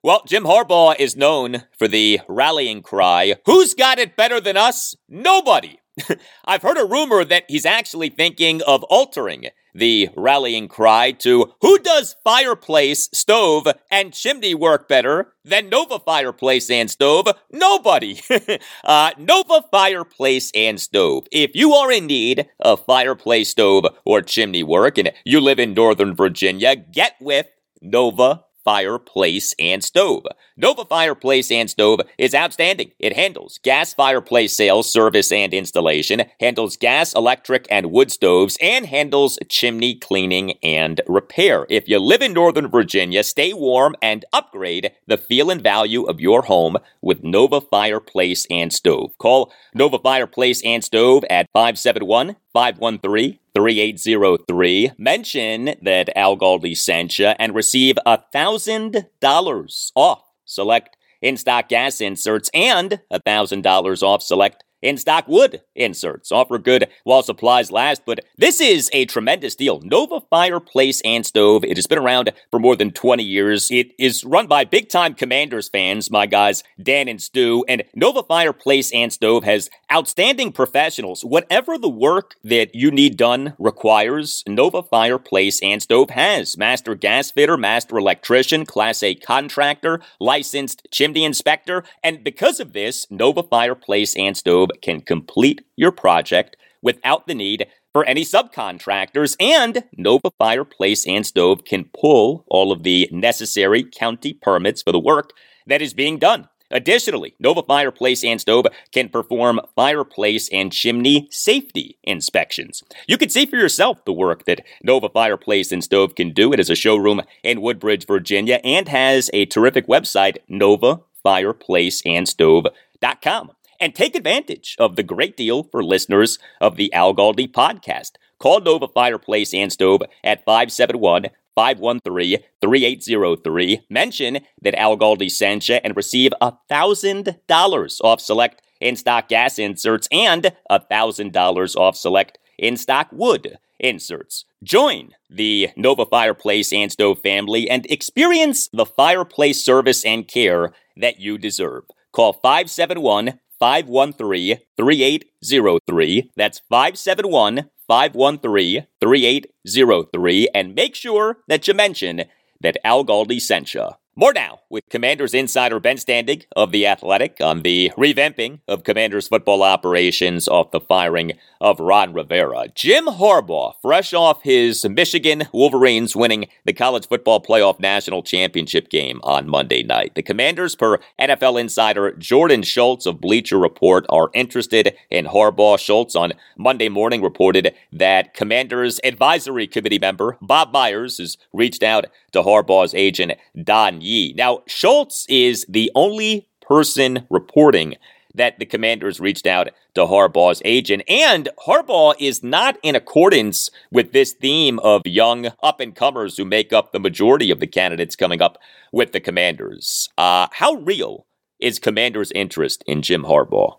[0.02, 4.94] Well, Jim Harbaugh is known for the rallying cry Who's got it better than us?
[5.08, 5.80] Nobody.
[6.44, 11.78] I've heard a rumor that he's actually thinking of altering the rallying cry to Who
[11.78, 17.28] does fireplace, stove, and chimney work better than Nova Fireplace and Stove?
[17.52, 18.20] Nobody.
[18.84, 21.26] uh, Nova Fireplace and Stove.
[21.30, 25.74] If you are in need of fireplace, stove, or chimney work and you live in
[25.74, 27.46] Northern Virginia, get with
[27.82, 30.24] Nova fireplace and stove.
[30.56, 32.90] Nova Fireplace and Stove is outstanding.
[32.98, 38.86] It handles gas fireplace sales, service, and installation, handles gas, electric, and wood stoves, and
[38.86, 41.66] handles chimney cleaning and repair.
[41.70, 46.20] If you live in Northern Virginia, stay warm and upgrade the feel and value of
[46.20, 49.16] your home with Nova Fireplace and Stove.
[49.18, 54.92] Call Nova Fireplace and Stove at 571 513 3803.
[54.96, 62.48] Mention that Al Galdi sent you and receive $1,000 off select in stock gas inserts
[62.54, 66.30] and $1,000 off select in stock wood inserts.
[66.30, 69.80] Offer good while supplies last, but this is a tremendous deal.
[69.82, 71.64] Nova Fireplace and Stove.
[71.64, 73.68] It has been around for more than 20 years.
[73.70, 78.22] It is run by big time Commanders fans, my guys, Dan and Stu, and Nova
[78.22, 81.24] Fireplace and Stove has outstanding professionals.
[81.24, 86.56] Whatever the work that you need done requires, Nova Fireplace and Stove has.
[86.56, 93.06] Master gas fitter, master electrician, class A contractor, licensed chimney inspector, and because of this,
[93.10, 99.84] Nova Fireplace and Stove can complete your project without the need for any subcontractors, and
[99.96, 105.30] Nova Fireplace and Stove can pull all of the necessary county permits for the work
[105.66, 106.50] that is being done.
[106.70, 112.82] Additionally, Nova Fireplace and Stove can perform fireplace and chimney safety inspections.
[113.06, 116.52] You can see for yourself the work that Nova Fireplace and Stove can do.
[116.52, 123.50] It is a showroom in Woodbridge, Virginia, and has a terrific website, novafireplaceandstove.com
[123.80, 128.12] and take advantage of the great deal for listeners of the Al Galdi podcast.
[128.38, 133.80] Call Nova Fireplace and Stove at 571 513 3803.
[133.88, 140.06] Mention that Al Galdi sent you and receive $1,000 off select in stock gas inserts
[140.12, 144.44] and $1,000 off select in stock wood inserts.
[144.62, 151.20] Join the Nova Fireplace and Stove family and experience the fireplace service and care that
[151.20, 151.84] you deserve.
[152.12, 156.30] Call 571 513 3803.
[156.36, 160.48] That's 571 513 3803.
[160.54, 162.24] And make sure that you mention
[162.60, 163.88] that Al Galdi sent you.
[164.18, 169.28] More now with Commanders insider Ben Standig of The Athletic on the revamping of Commanders
[169.28, 172.68] football operations off the firing of Ron Rivera.
[172.74, 179.20] Jim Harbaugh, fresh off his Michigan Wolverines winning the college football playoff national championship game
[179.22, 180.14] on Monday night.
[180.14, 185.78] The Commanders, per NFL insider Jordan Schultz of Bleacher Report, are interested in Harbaugh.
[185.78, 192.06] Schultz on Monday morning reported that Commanders advisory committee member Bob Myers has reached out
[192.32, 194.34] to Harbaugh's agent Don Yee.
[194.36, 197.96] Now, Schultz is the only person reporting
[198.34, 201.02] that the commanders reached out to Harbaugh's agent.
[201.08, 206.44] And Harbaugh is not in accordance with this theme of young up and comers who
[206.44, 208.58] make up the majority of the candidates coming up
[208.92, 210.10] with the commanders.
[210.18, 211.26] Uh, how real
[211.58, 213.78] is commanders' interest in Jim Harbaugh?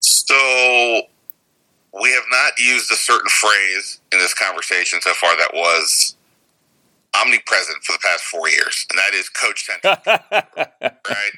[0.00, 1.02] So
[1.92, 6.16] we have not used a certain phrase in this conversation so far that was
[7.22, 10.00] omnipresent for the past four years, and that is coach centric.
[10.82, 11.34] right?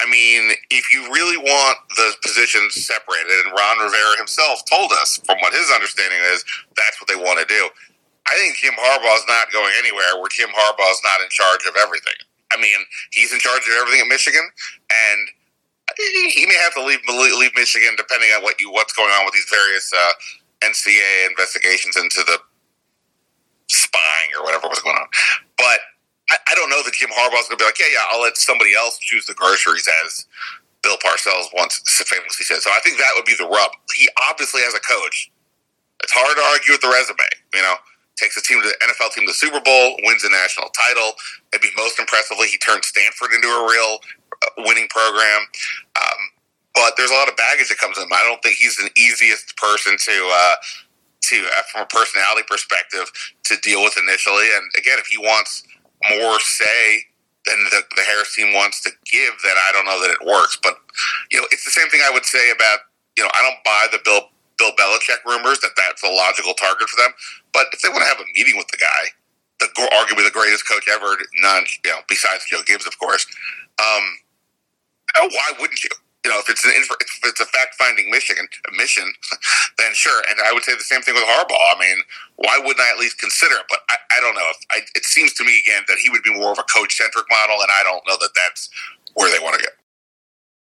[0.00, 5.20] I mean, if you really want the positions separated, and Ron Rivera himself told us,
[5.24, 6.44] from what his understanding is,
[6.76, 7.68] that's what they want to do.
[8.28, 11.66] I think Jim Harbaugh is not going anywhere where Jim Harbaugh is not in charge
[11.68, 12.16] of everything.
[12.52, 12.78] I mean,
[13.12, 15.20] he's in charge of everything at Michigan, and
[16.32, 19.34] he may have to leave leave Michigan depending on what you what's going on with
[19.34, 20.12] these various uh,
[20.64, 22.38] NCAA investigations into the
[23.68, 25.08] spying or whatever was going on.
[25.56, 25.80] But
[26.30, 28.36] I, I don't know that Jim Harbaugh's going to be like, yeah, yeah, I'll let
[28.36, 30.26] somebody else choose the groceries as
[30.82, 32.60] Bill Parcells once famously said.
[32.60, 33.72] So I think that would be the rub.
[33.96, 35.30] He obviously has a coach.
[36.02, 37.76] It's hard to argue with the resume, you know.
[38.16, 41.18] Takes a team to the NFL team to the Super Bowl, wins a national title.
[41.50, 45.50] Maybe most impressively, he turned Stanford into a real uh, winning program.
[45.98, 46.20] Um,
[46.74, 48.04] but there's a lot of baggage that comes in.
[48.12, 50.54] I don't think he's the easiest person to uh,
[51.28, 53.10] to uh, from a personality perspective
[53.44, 54.48] to deal with initially.
[54.54, 55.64] And again, if he wants
[56.10, 57.08] more say
[57.46, 60.58] than the, the Harris team wants to give, then I don't know that it works.
[60.62, 60.76] But
[61.30, 63.86] you know, it's the same thing I would say about you know I don't buy
[63.92, 67.12] the Bill Bill Belichick rumors that that's a logical target for them.
[67.52, 69.02] But if they want to have a meeting with the guy,
[69.60, 73.26] the arguably the greatest coach ever, none you know besides Joe Gibbs, of course.
[73.78, 74.04] Um,
[75.30, 75.90] why wouldn't you?
[76.24, 76.88] You know, if it's an if
[77.24, 78.36] it's a fact finding mission
[78.76, 79.04] mission,
[79.78, 80.22] then sure.
[80.30, 81.76] And I would say the same thing with Harbaugh.
[81.76, 81.98] I mean,
[82.36, 83.66] why wouldn't I at least consider it?
[83.68, 84.48] But I, I don't know.
[84.50, 86.96] If I, it seems to me again that he would be more of a coach
[86.96, 88.70] centric model, and I don't know that that's
[89.14, 89.72] where they want to get.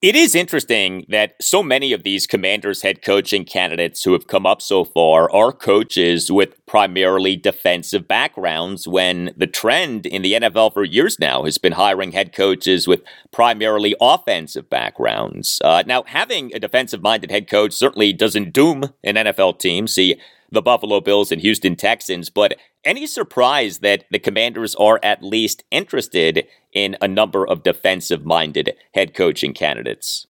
[0.03, 4.47] It is interesting that so many of these commanders head coaching candidates who have come
[4.47, 10.73] up so far are coaches with primarily defensive backgrounds when the trend in the NFL
[10.73, 15.61] for years now has been hiring head coaches with primarily offensive backgrounds.
[15.63, 19.87] Uh, now, having a defensive minded head coach certainly doesn't doom an NFL team.
[19.87, 20.19] See,
[20.51, 25.65] the Buffalo Bills and Houston Texans, but any surprise that the Commanders are at least
[25.71, 30.27] interested in a number of defensive minded head coaching candidates?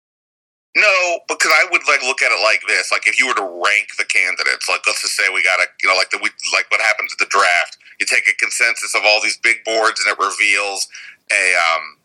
[0.75, 3.61] No, because I would like look at it like this: like if you were to
[3.63, 6.69] rank the candidates, like let's just say we got a, you know, like the like
[6.69, 7.77] what happens at the draft.
[7.99, 10.89] You take a consensus of all these big boards, and it reveals
[11.31, 11.97] a, um,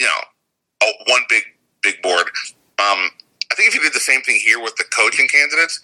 [0.00, 0.20] you know,
[0.82, 1.42] a, one big
[1.82, 2.32] big board.
[2.80, 3.12] Um,
[3.52, 5.80] I think if you did the same thing here with the coaching candidates,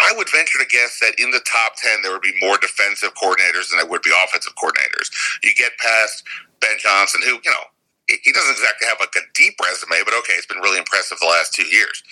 [0.00, 3.14] I would venture to guess that in the top 10, there would be more defensive
[3.14, 5.12] coordinators than there would be offensive coordinators.
[5.42, 6.24] You get past
[6.60, 7.66] Ben Johnson, who, you know,
[8.08, 11.30] he doesn't exactly have like a deep resume, but okay, it's been really impressive the
[11.30, 12.02] last two years.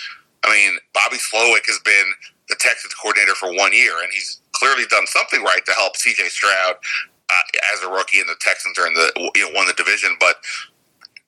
[0.44, 2.06] I mean, Bobby Slowik has been
[2.48, 6.28] the Texans coordinator for one year, and he's clearly done something right to help C.J.
[6.28, 9.74] Stroud uh, as a rookie, and the Texans are in the you know won the
[9.74, 10.36] division, but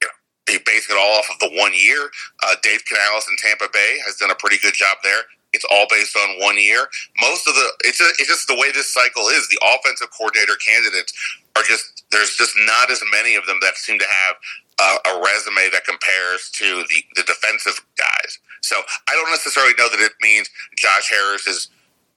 [0.03, 0.09] you
[0.47, 2.11] they base it all off of the one year.
[2.43, 5.23] Uh, Dave Canales in Tampa Bay has done a pretty good job there.
[5.53, 6.87] It's all based on one year.
[7.21, 9.49] Most of the it's just, it's just the way this cycle is.
[9.49, 11.13] The offensive coordinator candidates
[11.57, 14.37] are just there's just not as many of them that seem to have
[14.79, 18.39] uh, a resume that compares to the the defensive guys.
[18.63, 18.77] So
[19.09, 20.49] I don't necessarily know that it means
[20.79, 21.69] Josh Harris is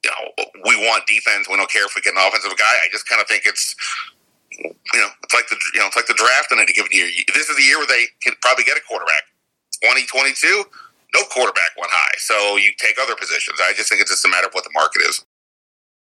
[0.06, 0.32] you know
[0.66, 1.50] we want defense.
[1.50, 2.76] We don't care if we get an offensive guy.
[2.86, 3.76] I just kind of think it's
[4.62, 7.10] you know it's like the you know it's like the draft in any given year.
[7.34, 9.26] This is the year where they can probably get a quarterback.
[9.82, 10.64] 2022
[11.14, 12.16] no quarterback went high.
[12.18, 13.60] So you take other positions.
[13.62, 15.26] I just think it's just a matter of what the market is.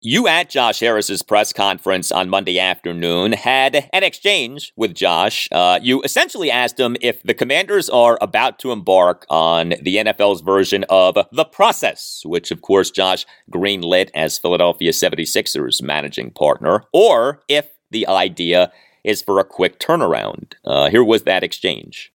[0.01, 5.49] You at Josh Harris's press conference on Monday afternoon had an exchange with Josh.
[5.51, 10.39] Uh, you essentially asked him if the commanders are about to embark on the NFL's
[10.39, 17.41] version of the process, which of course Josh greenlit as Philadelphia 76ers managing partner, or
[17.49, 18.71] if the idea
[19.03, 20.53] is for a quick turnaround.
[20.63, 22.13] Uh, here was that exchange.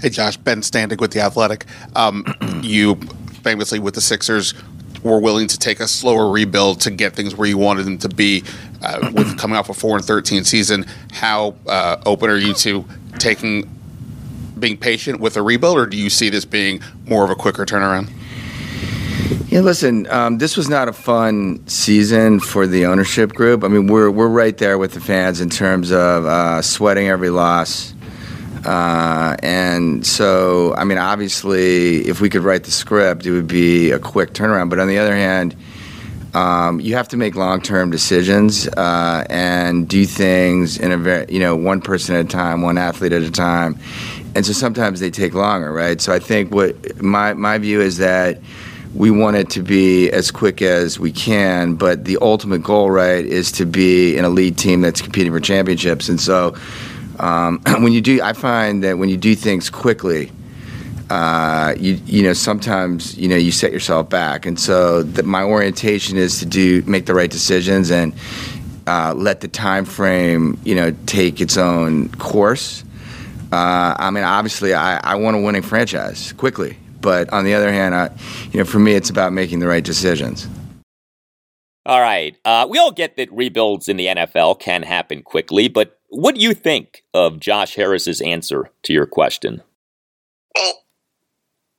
[0.00, 1.66] Hey, Josh, Ben Standig with The Athletic.
[1.94, 2.24] Um,
[2.62, 2.94] you
[3.42, 4.54] famously with the Sixers
[5.02, 8.08] were willing to take a slower rebuild to get things where you wanted them to
[8.08, 8.42] be
[8.82, 10.86] uh, with coming off a 4 and 13 season.
[11.12, 12.86] How uh, open are you to
[13.18, 13.68] taking
[14.58, 17.66] being patient with a rebuild, or do you see this being more of a quicker
[17.66, 18.10] turnaround?
[19.50, 23.64] Yeah, listen, um, this was not a fun season for the ownership group.
[23.64, 27.28] I mean, we're we're right there with the fans in terms of uh, sweating every
[27.28, 27.92] loss.
[28.64, 33.90] Uh, and so, I mean, obviously, if we could write the script, it would be
[33.90, 34.70] a quick turnaround.
[34.70, 35.56] But on the other hand,
[36.34, 41.40] um, you have to make long-term decisions uh, and do things in a very, you
[41.40, 43.78] know, one person at a time, one athlete at a time,
[44.34, 46.00] and so sometimes they take longer, right?
[46.00, 48.40] So I think what my my view is that
[48.94, 53.24] we want it to be as quick as we can, but the ultimate goal, right,
[53.24, 56.08] is to be an elite team that's competing for championships.
[56.08, 56.56] And so,
[57.20, 60.32] um, when you do, I find that when you do things quickly,
[61.10, 65.42] uh, you you know sometimes you know you set yourself back, and so the, my
[65.42, 68.14] orientation is to do make the right decisions and
[68.86, 72.84] uh, let the time frame you know take its own course.
[73.52, 77.72] Uh, I mean, obviously, I, I want a winning franchise quickly, but on the other
[77.72, 78.10] hand, I,
[78.52, 80.48] you know, for me, it's about making the right decisions.
[81.84, 82.36] All right.
[82.44, 86.40] Uh, we all get that rebuilds in the NFL can happen quickly, but what do
[86.40, 89.62] you think of Josh Harris's answer to your question?
[90.54, 90.82] Well,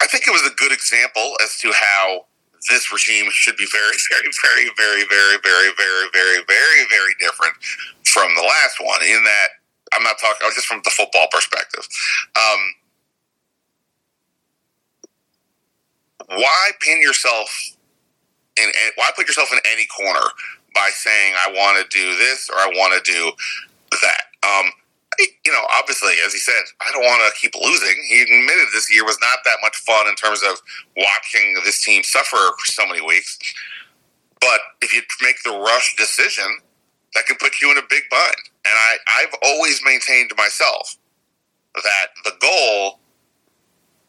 [0.02, 2.26] I think it was a good example as to how
[2.70, 3.96] this regime should be very,
[4.42, 7.56] very, very, very, very, very, very, very, very, very different
[8.06, 9.02] from the last one.
[9.04, 9.48] In that,
[9.94, 11.86] I'm not talking just from the football perspective.
[12.36, 12.60] Um,
[16.28, 17.54] why pin yourself
[18.56, 18.72] in?
[18.96, 20.26] Why put yourself in any corner
[20.74, 23.32] by saying I want to do this or I want to do
[24.00, 24.32] that?
[24.48, 24.72] Um,
[25.20, 27.96] you know, obviously, as he said, I don't want to keep losing.
[28.08, 30.62] He admitted this year was not that much fun in terms of
[30.98, 33.38] watching this team suffer for so many weeks.
[34.40, 36.48] But if you make the rush decision,
[37.14, 38.50] that can put you in a big bind.
[38.66, 40.96] And I, I've always maintained myself
[41.76, 43.00] that the goal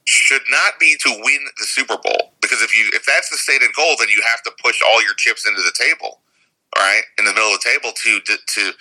[0.04, 3.70] should not be to win the Super Bowl because if you if that's the stated
[3.74, 6.20] goal, then you have to push all your chips into the table,
[6.76, 8.72] all right, in the middle of the table to to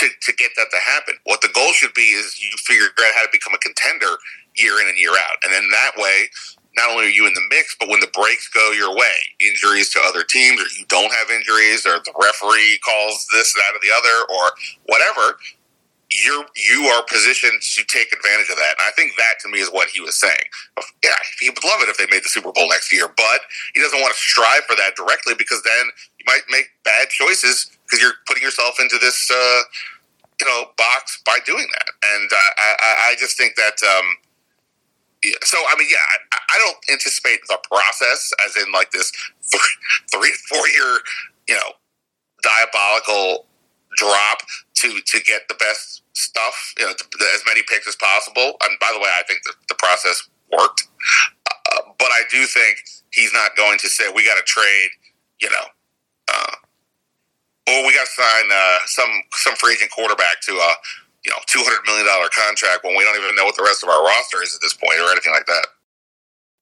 [0.00, 1.16] to to get that to happen.
[1.24, 4.18] What the goal should be is you figure out how to become a contender
[4.56, 6.28] year in and year out, and then that way.
[6.76, 9.90] Not only are you in the mix, but when the breaks go your way, injuries
[9.94, 13.80] to other teams, or you don't have injuries, or the referee calls this, that, or
[13.82, 14.52] the other, or
[14.86, 15.34] whatever,
[16.12, 18.76] you're you are positioned to take advantage of that.
[18.78, 20.46] And I think that to me is what he was saying.
[21.04, 23.40] Yeah, he would love it if they made the Super Bowl next year, but
[23.74, 25.84] he doesn't want to strive for that directly because then
[26.18, 29.62] you might make bad choices because you're putting yourself into this uh,
[30.40, 31.88] you know box by doing that.
[32.14, 33.82] And uh, I, I just think that.
[33.82, 34.04] Um,
[35.24, 35.96] yeah, so I mean, yeah,
[36.32, 39.10] I, I don't anticipate the process as in like this
[39.42, 39.60] three,
[40.12, 41.00] three four year,
[41.48, 41.72] you know,
[42.42, 43.46] diabolical
[43.96, 44.38] drop
[44.74, 46.92] to to get the best stuff, you know,
[47.34, 48.56] as many picks as possible.
[48.62, 50.86] And by the way, I think the, the process worked,
[51.50, 52.78] uh, but I do think
[53.12, 54.90] he's not going to say we got to trade,
[55.40, 55.66] you know,
[56.32, 56.52] uh,
[57.68, 60.72] or we got to sign uh, some some free agent quarterback to a
[61.24, 63.82] you know two hundred million dollar contract when we don't even know what the rest
[63.82, 65.66] of our roster is at this point or anything like that.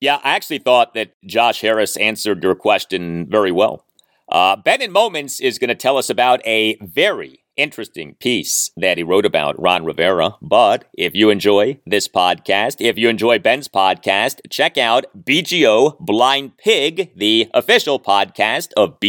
[0.00, 3.84] Yeah, I actually thought that Josh Harris answered your question very well.
[4.28, 8.98] Uh, ben in Moments is going to tell us about a very interesting piece that
[8.98, 10.36] he wrote about Ron Rivera.
[10.42, 16.59] But if you enjoy this podcast, if you enjoy Ben's podcast, check out BGO Blind
[16.59, 19.00] Pig, the official podcast of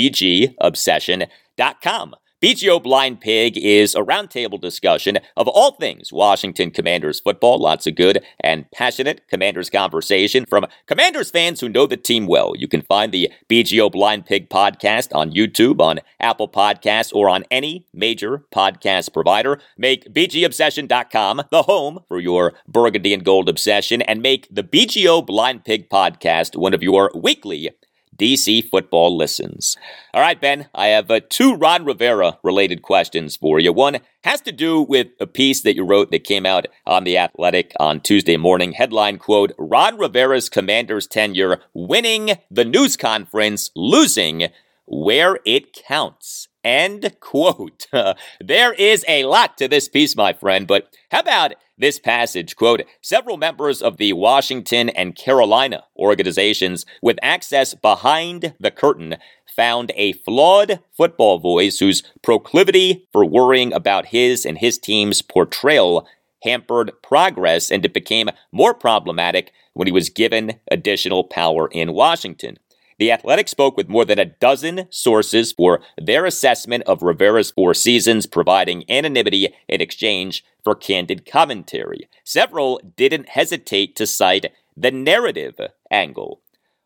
[1.58, 2.16] BGObsession.com.
[2.40, 7.58] BGO Blind Pig is a roundtable discussion of all things Washington Commanders football.
[7.58, 12.54] Lots of good and passionate Commanders conversation from Commanders fans who know the team well.
[12.56, 17.44] You can find the BGO Blind Pig podcast on YouTube, on Apple Podcasts, or on
[17.50, 19.60] any major podcast provider.
[19.76, 25.66] Make BGObsession.com the home for your burgundy and gold obsession and make the BGO Blind
[25.66, 27.72] Pig podcast one of your weekly
[28.18, 29.78] DC football listens.
[30.14, 33.72] All right, Ben, I have uh, two Ron Rivera related questions for you.
[33.72, 37.18] One has to do with a piece that you wrote that came out on The
[37.18, 38.74] Athletic on Tuesday morning.
[38.74, 44.50] Headline quote Ron Rivera's commander's tenure winning the news conference, losing
[44.86, 46.48] where it counts.
[46.68, 47.88] End quote.
[48.42, 52.82] there is a lot to this piece, my friend, but how about this passage, quote,
[53.02, 59.16] several members of the Washington and Carolina organizations with access behind the curtain
[59.56, 66.06] found a flawed football voice whose proclivity for worrying about his and his team's portrayal
[66.44, 72.58] hampered progress and it became more problematic when he was given additional power in Washington.
[73.00, 77.76] The Athletic spoke with more than a dozen sources for their assessment of Rivera's four
[77.76, 82.10] seasons, providing anonymity in exchange for candid commentary.
[82.24, 85.60] Several didn't hesitate to cite the narrative
[85.92, 86.42] angle.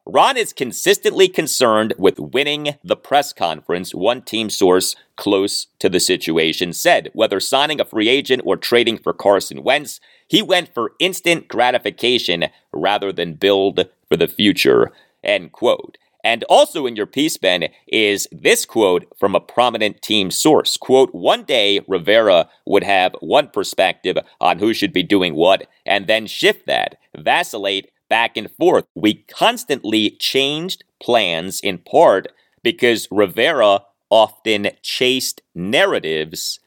[0.05, 5.99] Ron is consistently concerned with winning the press conference, one team source close to the
[5.99, 7.09] situation said.
[7.13, 12.47] Whether signing a free agent or trading for Carson Wentz, he went for instant gratification
[12.73, 14.91] rather than build for the future.
[15.23, 15.97] End quote.
[16.23, 20.77] And also in your piece, Ben, is this quote from a prominent team source.
[20.77, 26.07] Quote, one day Rivera would have one perspective on who should be doing what and
[26.07, 28.85] then shift that, vacillate back and forth.
[28.93, 32.27] We constantly changed plans in part
[32.61, 36.59] because Rivera often chased narratives.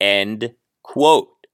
[0.00, 1.46] End quote.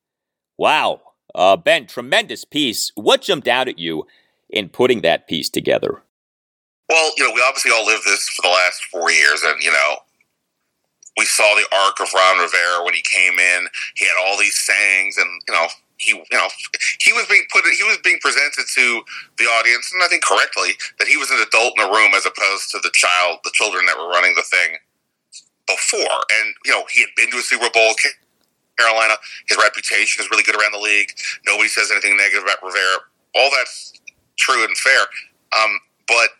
[0.56, 1.00] Wow.
[1.34, 2.92] Uh, ben, tremendous piece.
[2.94, 4.06] What jumped out at you
[4.48, 6.02] in putting that piece together?
[6.90, 9.72] Well, you know, we obviously all lived this for the last four years, and you
[9.72, 9.98] know,
[11.18, 13.68] we saw the arc of Ron Rivera when he came in.
[13.96, 15.68] He had all these sayings, and you know,
[15.98, 16.48] he you know
[17.00, 19.02] he was being put he was being presented to
[19.38, 22.26] the audience and I think correctly that he was an adult in the room as
[22.26, 24.78] opposed to the child the children that were running the thing
[25.66, 26.20] before.
[26.40, 27.94] And you know he had been to a Super Bowl
[28.78, 29.14] Carolina.
[29.48, 31.10] His reputation is really good around the league.
[31.46, 32.98] Nobody says anything negative about Rivera.
[33.34, 33.92] All that's
[34.38, 35.02] true and fair.
[35.56, 35.78] Um,
[36.08, 36.30] but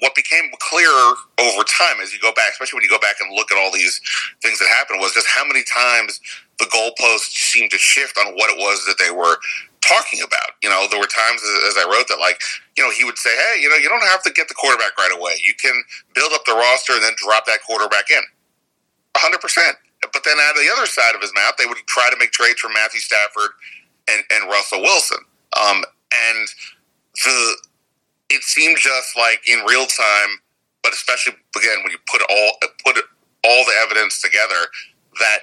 [0.00, 3.34] what became clearer over time as you go back, especially when you go back and
[3.34, 4.00] look at all these
[4.42, 6.20] things that happened, was just how many times
[6.58, 9.36] the goalposts seemed to shift on what it was that they were
[9.80, 10.56] talking about.
[10.62, 12.40] You know, there were times as, I wrote that, like,
[12.76, 14.98] you know, he would say, "Hey, you know, you don't have to get the quarterback
[14.98, 15.40] right away.
[15.46, 15.74] You can
[16.14, 18.22] build up the roster and then drop that quarterback in."
[19.16, 19.76] hundred percent.
[20.12, 22.32] But then out of the other side of his mouth, they would try to make
[22.32, 23.50] trades for Matthew Stafford
[24.08, 25.18] and, and Russell Wilson.
[25.58, 25.84] Um,
[26.32, 26.48] and
[27.24, 27.56] the
[28.30, 30.40] it seemed just like in real time,
[30.82, 32.52] but especially again when you put all
[32.84, 32.96] put
[33.44, 34.68] all the evidence together,
[35.20, 35.38] that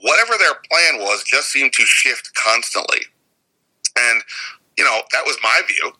[0.00, 3.00] whatever their plan was just seemed to shift constantly.
[3.98, 4.22] And
[4.78, 5.92] you know that was my view.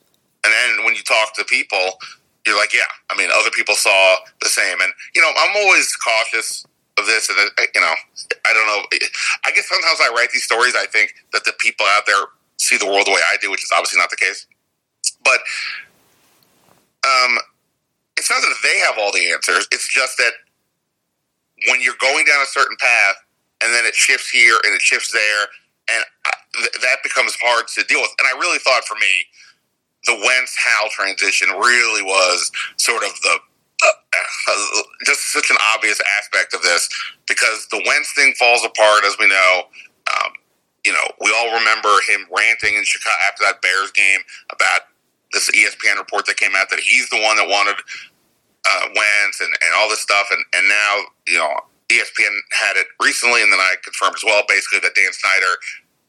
[0.44, 1.98] And then when you talk to people,
[2.46, 4.80] you're like, yeah, I mean, other people saw the same.
[4.80, 6.66] And you know, I'm always cautious
[6.98, 7.94] of this, and uh, you know,
[8.46, 8.82] I don't know.
[9.46, 10.74] I guess sometimes I write these stories.
[10.76, 12.24] I think that the people out there
[12.58, 14.46] see the world the way I do, which is obviously not the case.
[15.24, 15.40] But
[17.06, 17.38] um,
[18.16, 19.68] it's not that they have all the answers.
[19.72, 20.32] It's just that
[21.68, 23.16] when you're going down a certain path
[23.62, 25.46] and then it shifts here and it shifts there,
[25.90, 26.04] and
[26.54, 28.10] th- that becomes hard to deal with.
[28.18, 29.26] And I really thought for me,
[30.06, 33.38] the Wentz Howell transition really was sort of the
[33.84, 36.88] uh, just such an obvious aspect of this
[37.26, 39.62] because the Wentz thing falls apart, as we know.
[40.10, 40.32] Um,
[40.84, 44.20] you know, we all remember him ranting in Chicago after that Bears game
[44.50, 44.82] about
[45.32, 49.50] this ESPN report that came out that he's the one that wanted uh, Wentz and,
[49.50, 50.92] and all this stuff, and and now
[51.26, 51.52] you know
[51.90, 55.52] ESPN had it recently, and then I confirmed as well, basically that Dan Snyder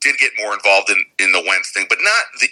[0.03, 2.47] did get more involved in, in the Wentz thing, but not the,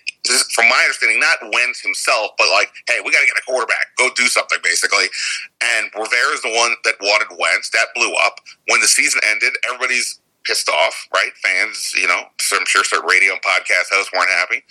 [0.56, 3.92] from my understanding, not Wentz himself, but like, hey, we got to get a quarterback,
[3.98, 5.12] go do something, basically.
[5.60, 7.70] And Rivera is the one that wanted Wentz.
[7.72, 9.52] That blew up when the season ended.
[9.68, 11.32] Everybody's pissed off, right?
[11.44, 12.24] Fans, you know,
[12.56, 14.64] I'm sure certain radio and podcast hosts weren't happy,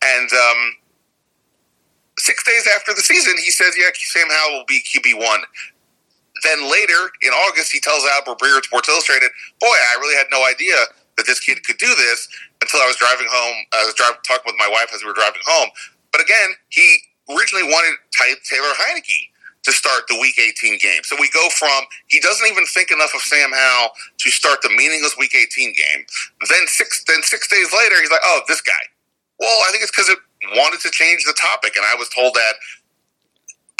[0.00, 0.60] and um,
[2.18, 5.44] six days after the season, he says, "Yeah, Sam Howell will be QB one."
[6.42, 10.28] Then later in August, he tells Albert Breer at Sports Illustrated, "Boy, I really had
[10.30, 10.76] no idea
[11.16, 12.28] that this kid could do this
[12.62, 13.66] until I was driving home.
[13.72, 15.70] I was driving, talking with my wife as we were driving home."
[16.12, 19.30] But again, he originally wanted Taylor Heinicke
[19.64, 21.02] to start the Week 18 game.
[21.04, 24.70] So we go from he doesn't even think enough of Sam Howell to start the
[24.70, 26.06] meaningless Week 18 game.
[26.48, 28.88] Then six then six days later, he's like, "Oh, this guy."
[29.38, 30.18] Well, I think it's because it
[30.56, 32.54] wanted to change the topic, and I was told that.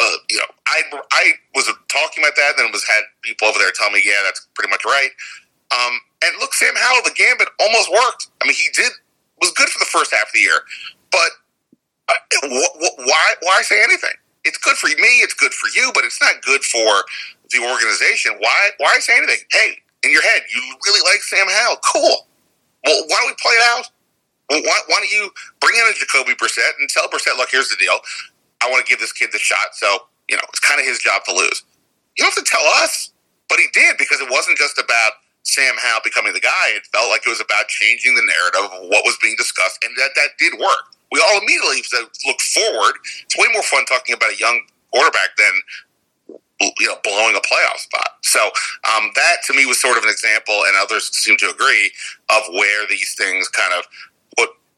[0.01, 0.83] Uh, you know, I
[1.13, 4.21] I was talking about that, and then was had people over there tell me, yeah,
[4.25, 5.11] that's pretty much right.
[5.71, 8.29] Um, and look, Sam Howell, the gambit almost worked.
[8.43, 8.93] I mean, he did
[9.41, 10.61] was good for the first half of the year,
[11.13, 11.31] but
[12.09, 14.15] uh, wh- wh- why why say anything?
[14.45, 17.05] It's good for me, it's good for you, but it's not good for
[17.51, 18.35] the organization.
[18.41, 19.41] Why why say anything?
[19.53, 22.29] Hey, in your head, you really like Sam Howell, cool.
[22.85, 23.91] Well, why don't we play it out?
[24.49, 25.31] Why, why, don't you
[25.61, 27.99] bring in a Jacoby Brissett and tell Brissett, look, here's the deal.
[28.63, 29.75] I want to give this kid the shot.
[29.75, 31.63] So, you know, it's kind of his job to lose.
[32.17, 33.13] You don't have to tell us,
[33.49, 35.13] but he did because it wasn't just about
[35.45, 36.77] Sam Howell becoming the guy.
[36.77, 39.97] It felt like it was about changing the narrative of what was being discussed, and
[39.97, 40.93] that that did work.
[41.13, 41.81] We all immediately
[42.27, 43.01] look forward.
[43.25, 44.61] It's way more fun talking about a young
[44.93, 45.55] quarterback than
[46.61, 48.19] you know blowing a playoff spot.
[48.23, 48.41] So
[48.93, 51.93] um, that to me was sort of an example, and others seem to agree
[52.29, 53.87] of where these things kind of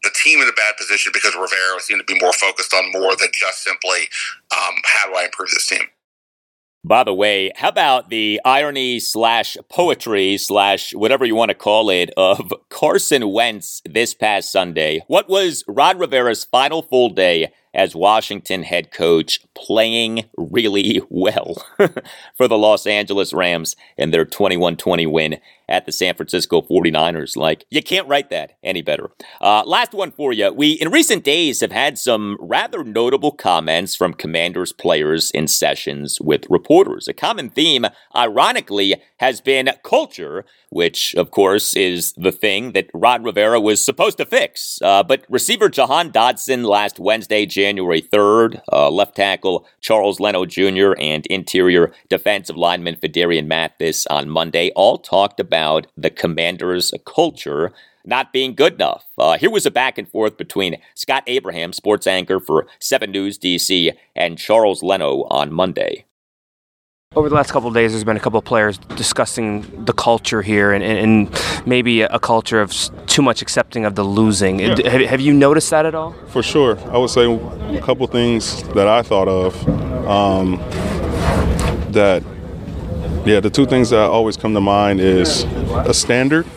[0.03, 3.15] the team in a bad position because Rivera seemed to be more focused on more
[3.15, 4.09] than just simply
[4.51, 5.83] um, how do I improve this team.
[6.83, 11.91] By the way, how about the irony slash poetry slash whatever you want to call
[11.91, 15.03] it of Carson Wentz this past Sunday?
[15.05, 21.63] What was Ron Rivera's final full day as Washington head coach playing really well
[22.35, 25.39] for the Los Angeles Rams in their 21 20 win
[25.71, 27.37] at the San Francisco 49ers.
[27.37, 29.09] Like, you can't write that any better.
[29.39, 30.51] Uh, last one for you.
[30.51, 36.19] We, in recent days, have had some rather notable comments from Commanders players in sessions
[36.19, 37.07] with reporters.
[37.07, 43.23] A common theme, ironically, has been culture, which, of course, is the thing that Ron
[43.23, 44.79] Rivera was supposed to fix.
[44.81, 50.93] Uh, but receiver Jahan Dotson last Wednesday, January 3rd, uh, left tackle Charles Leno Jr.,
[50.99, 57.71] and interior defensive lineman Phidarian Mathis on Monday all talked about the Commanders' culture
[58.03, 59.05] not being good enough.
[59.19, 63.37] Uh, here was a back and forth between Scott Abraham, sports anchor for 7 News
[63.37, 66.05] DC, and Charles Leno on Monday.
[67.13, 70.41] Over the last couple of days, there's been a couple of players discussing the culture
[70.41, 72.71] here and, and maybe a culture of
[73.05, 74.61] too much accepting of the losing.
[74.61, 74.77] Yeah.
[74.89, 76.13] Have, have, you noticed that at all?
[76.27, 76.79] For sure.
[76.89, 80.55] I would say a couple things that I thought of um,
[81.91, 82.23] that,
[83.25, 85.43] yeah, the two things that always come to mind is
[85.85, 86.47] a standard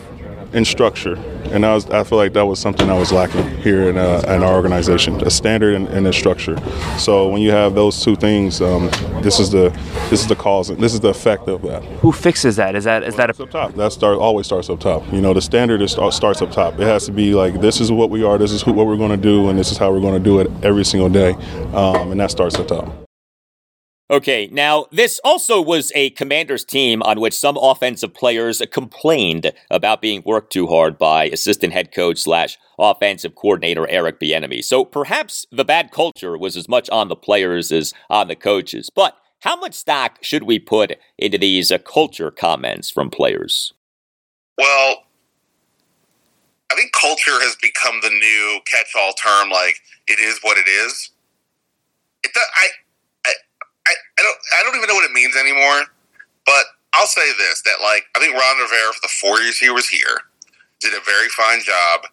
[0.55, 1.17] and structure
[1.51, 4.23] and I, was, I feel like that was something that was lacking here in, uh,
[4.27, 6.57] in our organization, a standard and, and, a structure.
[6.97, 8.89] So when you have those two things, um,
[9.21, 9.69] this is the
[10.09, 11.83] this is the cause, and this is the effect of that.
[12.01, 12.75] Who fixes that?
[12.75, 13.73] Is that is that a- up top?
[13.75, 15.03] That start always starts up top.
[15.11, 16.75] You know, the standard is, starts up top.
[16.75, 18.97] It has to be like this is what we are, this is who, what we're
[18.97, 21.31] going to do, and this is how we're going to do it every single day,
[21.73, 23.04] um, and that starts up top.
[24.07, 29.99] Okay, now this also was a commander's team on which some offensive players complained about
[29.99, 34.63] being worked too hard by assistant head coach slash offensive coordinator Eric Bieniemy.
[34.63, 38.91] So perhaps the bad culture was as much on the players as on the coaches.
[38.93, 43.73] But how much stock should we put into these uh, culture comments from players?
[44.55, 45.03] Well,
[46.71, 49.49] I think culture has become the new catch-all term.
[49.49, 49.77] Like
[50.07, 51.09] it is what it is.
[52.23, 52.67] It, I
[53.87, 55.85] I, I don't I don't even know what it means anymore.
[56.45, 59.69] But I'll say this: that like I think Ron Rivera for the four years he
[59.69, 60.17] was here
[60.81, 62.05] did a very fine job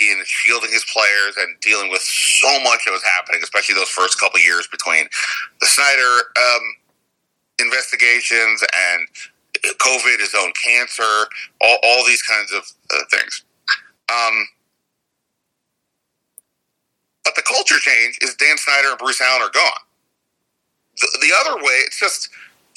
[0.00, 4.20] in shielding his players and dealing with so much that was happening, especially those first
[4.20, 5.06] couple years between
[5.60, 6.62] the Snyder um,
[7.60, 9.08] investigations and
[9.78, 11.28] COVID, his own cancer,
[11.62, 12.62] all, all these kinds of
[12.92, 13.44] uh, things.
[14.12, 14.46] Um,
[17.24, 19.85] but the culture change is Dan Snyder and Bruce Allen are gone
[21.00, 22.30] the, the other way, it's just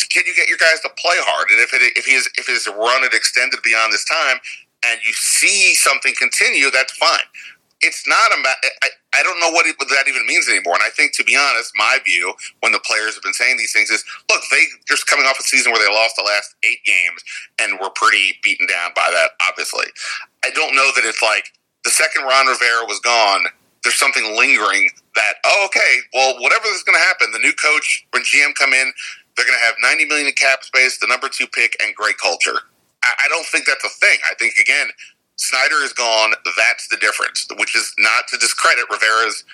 [0.10, 1.50] can you get your guys to play hard?
[1.52, 4.40] And if it if he's if his run had extended beyond this time,
[4.86, 7.28] and you see something continue, that's fine.
[7.82, 8.40] It's not a.
[8.84, 10.76] I, I don't know what, it, what that even means anymore.
[10.76, 13.74] And I think, to be honest, my view when the players have been saying these
[13.74, 16.84] things is, look, they just coming off a season where they lost the last eight
[16.86, 17.24] games
[17.62, 19.32] and were pretty beaten down by that.
[19.50, 19.88] Obviously,
[20.44, 21.52] I don't know that it's like
[21.84, 23.48] the second Ron Rivera was gone
[23.84, 28.06] there's something lingering that oh okay well whatever is going to happen the new coach
[28.12, 28.92] when gm come in
[29.40, 32.18] they're going to have 90 million in cap space the number two pick and great
[32.18, 32.60] culture.
[33.04, 34.20] I, I, don't think that's a thing.
[34.30, 34.88] I think again
[35.38, 36.34] snyder is gone.
[36.58, 39.46] That's the difference which is not to discredit rivera's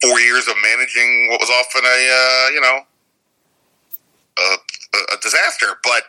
[0.00, 2.78] four years of managing what was often a uh, you know
[4.38, 5.78] a, a disaster.
[5.82, 6.04] But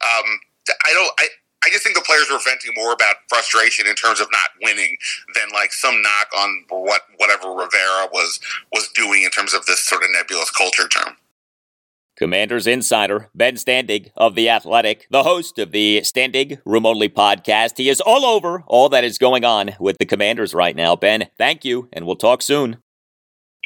[0.00, 0.40] um,
[0.70, 1.28] i don't i
[1.64, 4.96] I just think the players were venting more about frustration in terms of not winning
[5.34, 8.40] than like some knock on what whatever Rivera was
[8.72, 11.16] was doing in terms of this sort of nebulous culture term.
[12.16, 17.76] Commanders insider Ben Standig of The Athletic, the host of the Standig Room Only podcast.
[17.76, 20.96] He is all over all that is going on with the Commanders right now.
[20.96, 22.78] Ben, thank you, and we'll talk soon.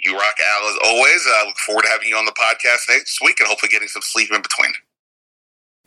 [0.05, 1.27] You rock, Al, as always.
[1.27, 4.03] I look forward to having you on the podcast next week and hopefully getting some
[4.03, 4.73] sleep in between.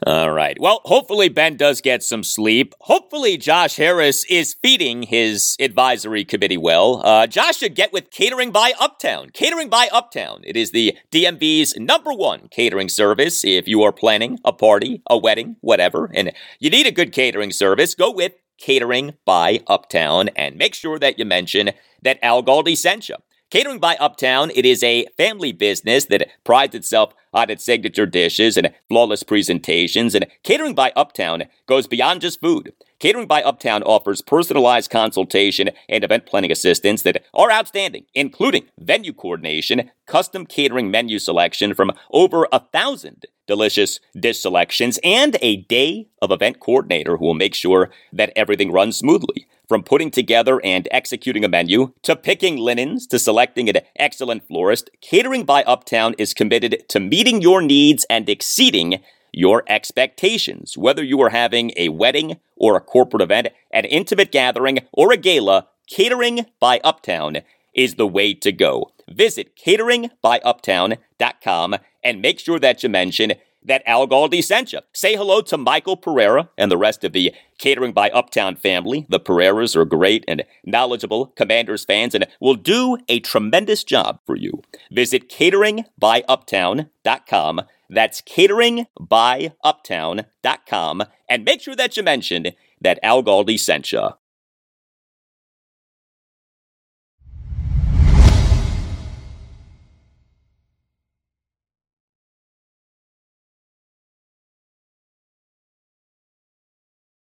[0.03, 0.59] All right.
[0.59, 2.75] Well, hopefully Ben does get some sleep.
[2.81, 7.01] Hopefully Josh Harris is feeding his advisory committee well.
[7.05, 9.29] Uh, Josh should get with Catering by Uptown.
[9.29, 10.41] Catering by Uptown.
[10.43, 13.45] It is the DMV's number one catering service.
[13.45, 17.51] If you are planning a party, a wedding, whatever, and you need a good catering
[17.51, 21.71] service, go with Catering by Uptown and make sure that you mention
[22.01, 23.15] that Al Galdi sent you.
[23.51, 28.57] Catering by Uptown, it is a family business that prides itself on its signature dishes
[28.57, 32.73] and flawless presentations, and Catering by Uptown goes beyond just food.
[32.99, 39.11] Catering by Uptown offers personalized consultation and event planning assistance that are outstanding, including venue
[39.11, 46.07] coordination, custom catering menu selection from over a thousand delicious dish selections, and a day
[46.21, 49.47] of event coordinator who will make sure that everything runs smoothly.
[49.67, 54.91] From putting together and executing a menu, to picking linens, to selecting an excellent florist,
[55.01, 59.01] Catering by Uptown is committed to meeting your needs and exceeding
[59.35, 60.77] your expectations.
[60.77, 65.17] Whether you are having a wedding or a corporate event, an intimate gathering, or a
[65.17, 67.37] gala, Catering by Uptown
[67.73, 68.91] is the way to go.
[69.07, 73.33] Visit cateringbyuptown.com and make sure that you mention
[73.63, 74.79] that Al Galdi sent you.
[74.93, 79.07] Say hello to Michael Pereira and the rest of the Catering by Uptown family.
[79.09, 84.35] The Pereiras are great and knowledgeable Commanders fans and will do a tremendous job for
[84.35, 84.63] you.
[84.91, 87.61] Visit cateringbyuptown.com.
[87.89, 92.47] That's cateringbyuptown.com and make sure that you mention
[92.81, 94.09] that Al Galdi sent you.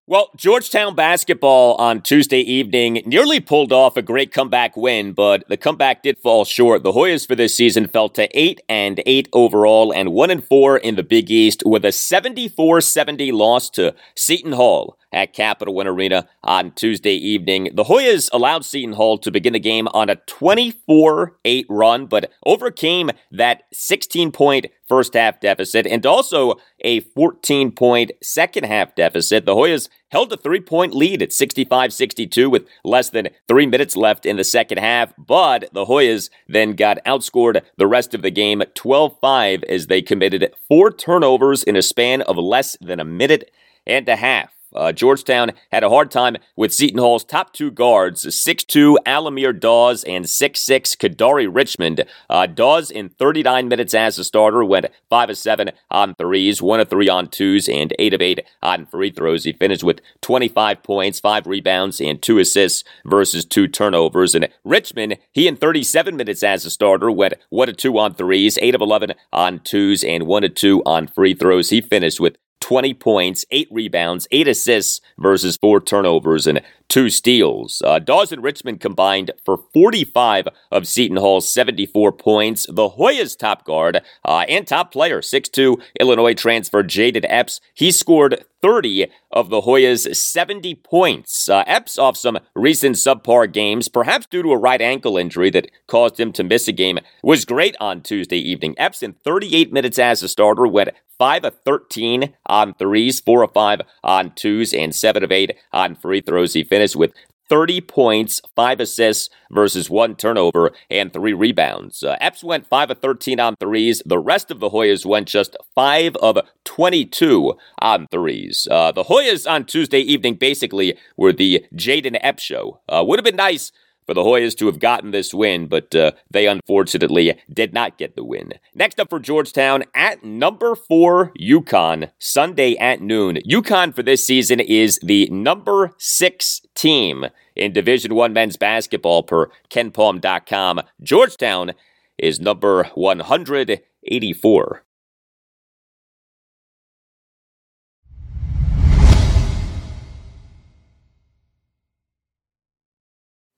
[0.10, 5.58] Well, Georgetown basketball on Tuesday evening nearly pulled off a great comeback win, but the
[5.58, 6.84] comeback did fall short.
[6.84, 10.78] The Hoyas for this season fell to 8 and 8 overall and 1 and 4
[10.78, 16.28] in the Big East with a 74-70 loss to Seton Hall at Capital One Arena
[16.44, 17.72] on Tuesday evening.
[17.74, 22.32] The Hoyas allowed Seton Hall to begin the game on a 24 8 run, but
[22.46, 29.46] overcame that 16 point first half deficit and also a 14 point second half deficit.
[29.46, 33.98] The Hoyas held a three point lead at 65 62 with less than three minutes
[33.98, 38.32] left in the second half, but the Hoyas then got outscored the rest of the
[38.32, 43.06] game 12 5 as they committed four turnovers in a span of less than a
[43.06, 43.50] minute
[43.88, 44.57] and a half.
[44.78, 50.04] Uh, Georgetown had a hard time with Seton Hall's top two guards, 6'2 Al-Amir Dawes
[50.04, 52.06] and 6'6 Kadary Richmond.
[52.30, 56.80] Uh, Dawes, in 39 minutes as a starter, went 5 of 7 on threes, 1
[56.80, 59.44] of 3 on twos, and 8 of 8 on free throws.
[59.44, 64.36] He finished with 25 points, 5 rebounds, and 2 assists versus 2 turnovers.
[64.36, 68.58] And Richmond, he in 37 minutes as a starter, went 1 of 2 on threes,
[68.62, 71.70] 8 of 11 on twos, and 1 of 2 on free throws.
[71.70, 72.38] He finished with
[72.68, 77.82] 20 points, 8 rebounds, 8 assists versus 4 turnovers and 2 steals.
[77.86, 82.66] Uh, Dawson Richmond combined for 45 of Seton Hall's 74 points.
[82.68, 88.46] The Hoyas top guard uh, and top player, 6'2 Illinois transfer Jayden Epps, he scored
[88.62, 91.50] 30 of the Hoyas' 70 points.
[91.50, 95.70] Uh, Epps off some recent subpar games, perhaps due to a right ankle injury that
[95.88, 98.74] caused him to miss a game, was great on Tuesday evening.
[98.78, 103.52] Epps in 38 minutes as a starter went 5 of 13 on threes, 4 of
[103.54, 106.54] 5 on twos, and 7 of 8 on free throws.
[106.54, 107.14] He finished with
[107.50, 112.04] 30 points, 5 assists versus 1 turnover, and 3 rebounds.
[112.04, 114.02] Uh, Epps went 5 of 13 on threes.
[114.06, 118.68] The rest of the Hoyas went just 5 of 22 on threes.
[118.70, 122.80] Uh, the Hoyas on Tuesday evening basically were the Jayden Epps show.
[122.90, 123.72] Uh, would have been nice
[124.08, 128.16] for the Hoyas to have gotten this win, but uh, they unfortunately did not get
[128.16, 128.54] the win.
[128.74, 133.38] Next up for Georgetown at number four, UConn, Sunday at noon.
[133.48, 139.50] UConn for this season is the number six team in Division One men's basketball per
[139.70, 140.82] KenPom.com.
[141.04, 141.74] Georgetown
[142.18, 144.84] is number 184.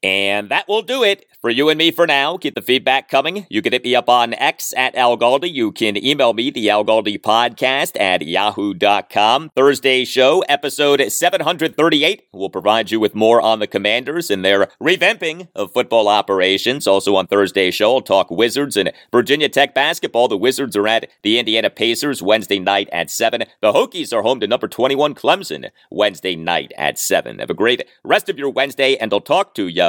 [0.01, 2.37] And that will do it for you and me for now.
[2.37, 3.45] Keep the feedback coming.
[3.49, 5.51] You can hit me up on X at Al Galdi.
[5.51, 9.51] You can email me, the Al Galdi podcast at yahoo.com.
[9.55, 15.47] Thursday show, episode 738, will provide you with more on the Commanders and their revamping
[15.55, 16.87] of football operations.
[16.87, 20.27] Also on Thursday show, I'll talk Wizards and Virginia Tech basketball.
[20.27, 23.43] The Wizards are at the Indiana Pacers Wednesday night at 7.
[23.61, 27.39] The Hokies are home to number 21 Clemson Wednesday night at 7.
[27.39, 29.88] Have a great rest of your Wednesday, and I'll talk to you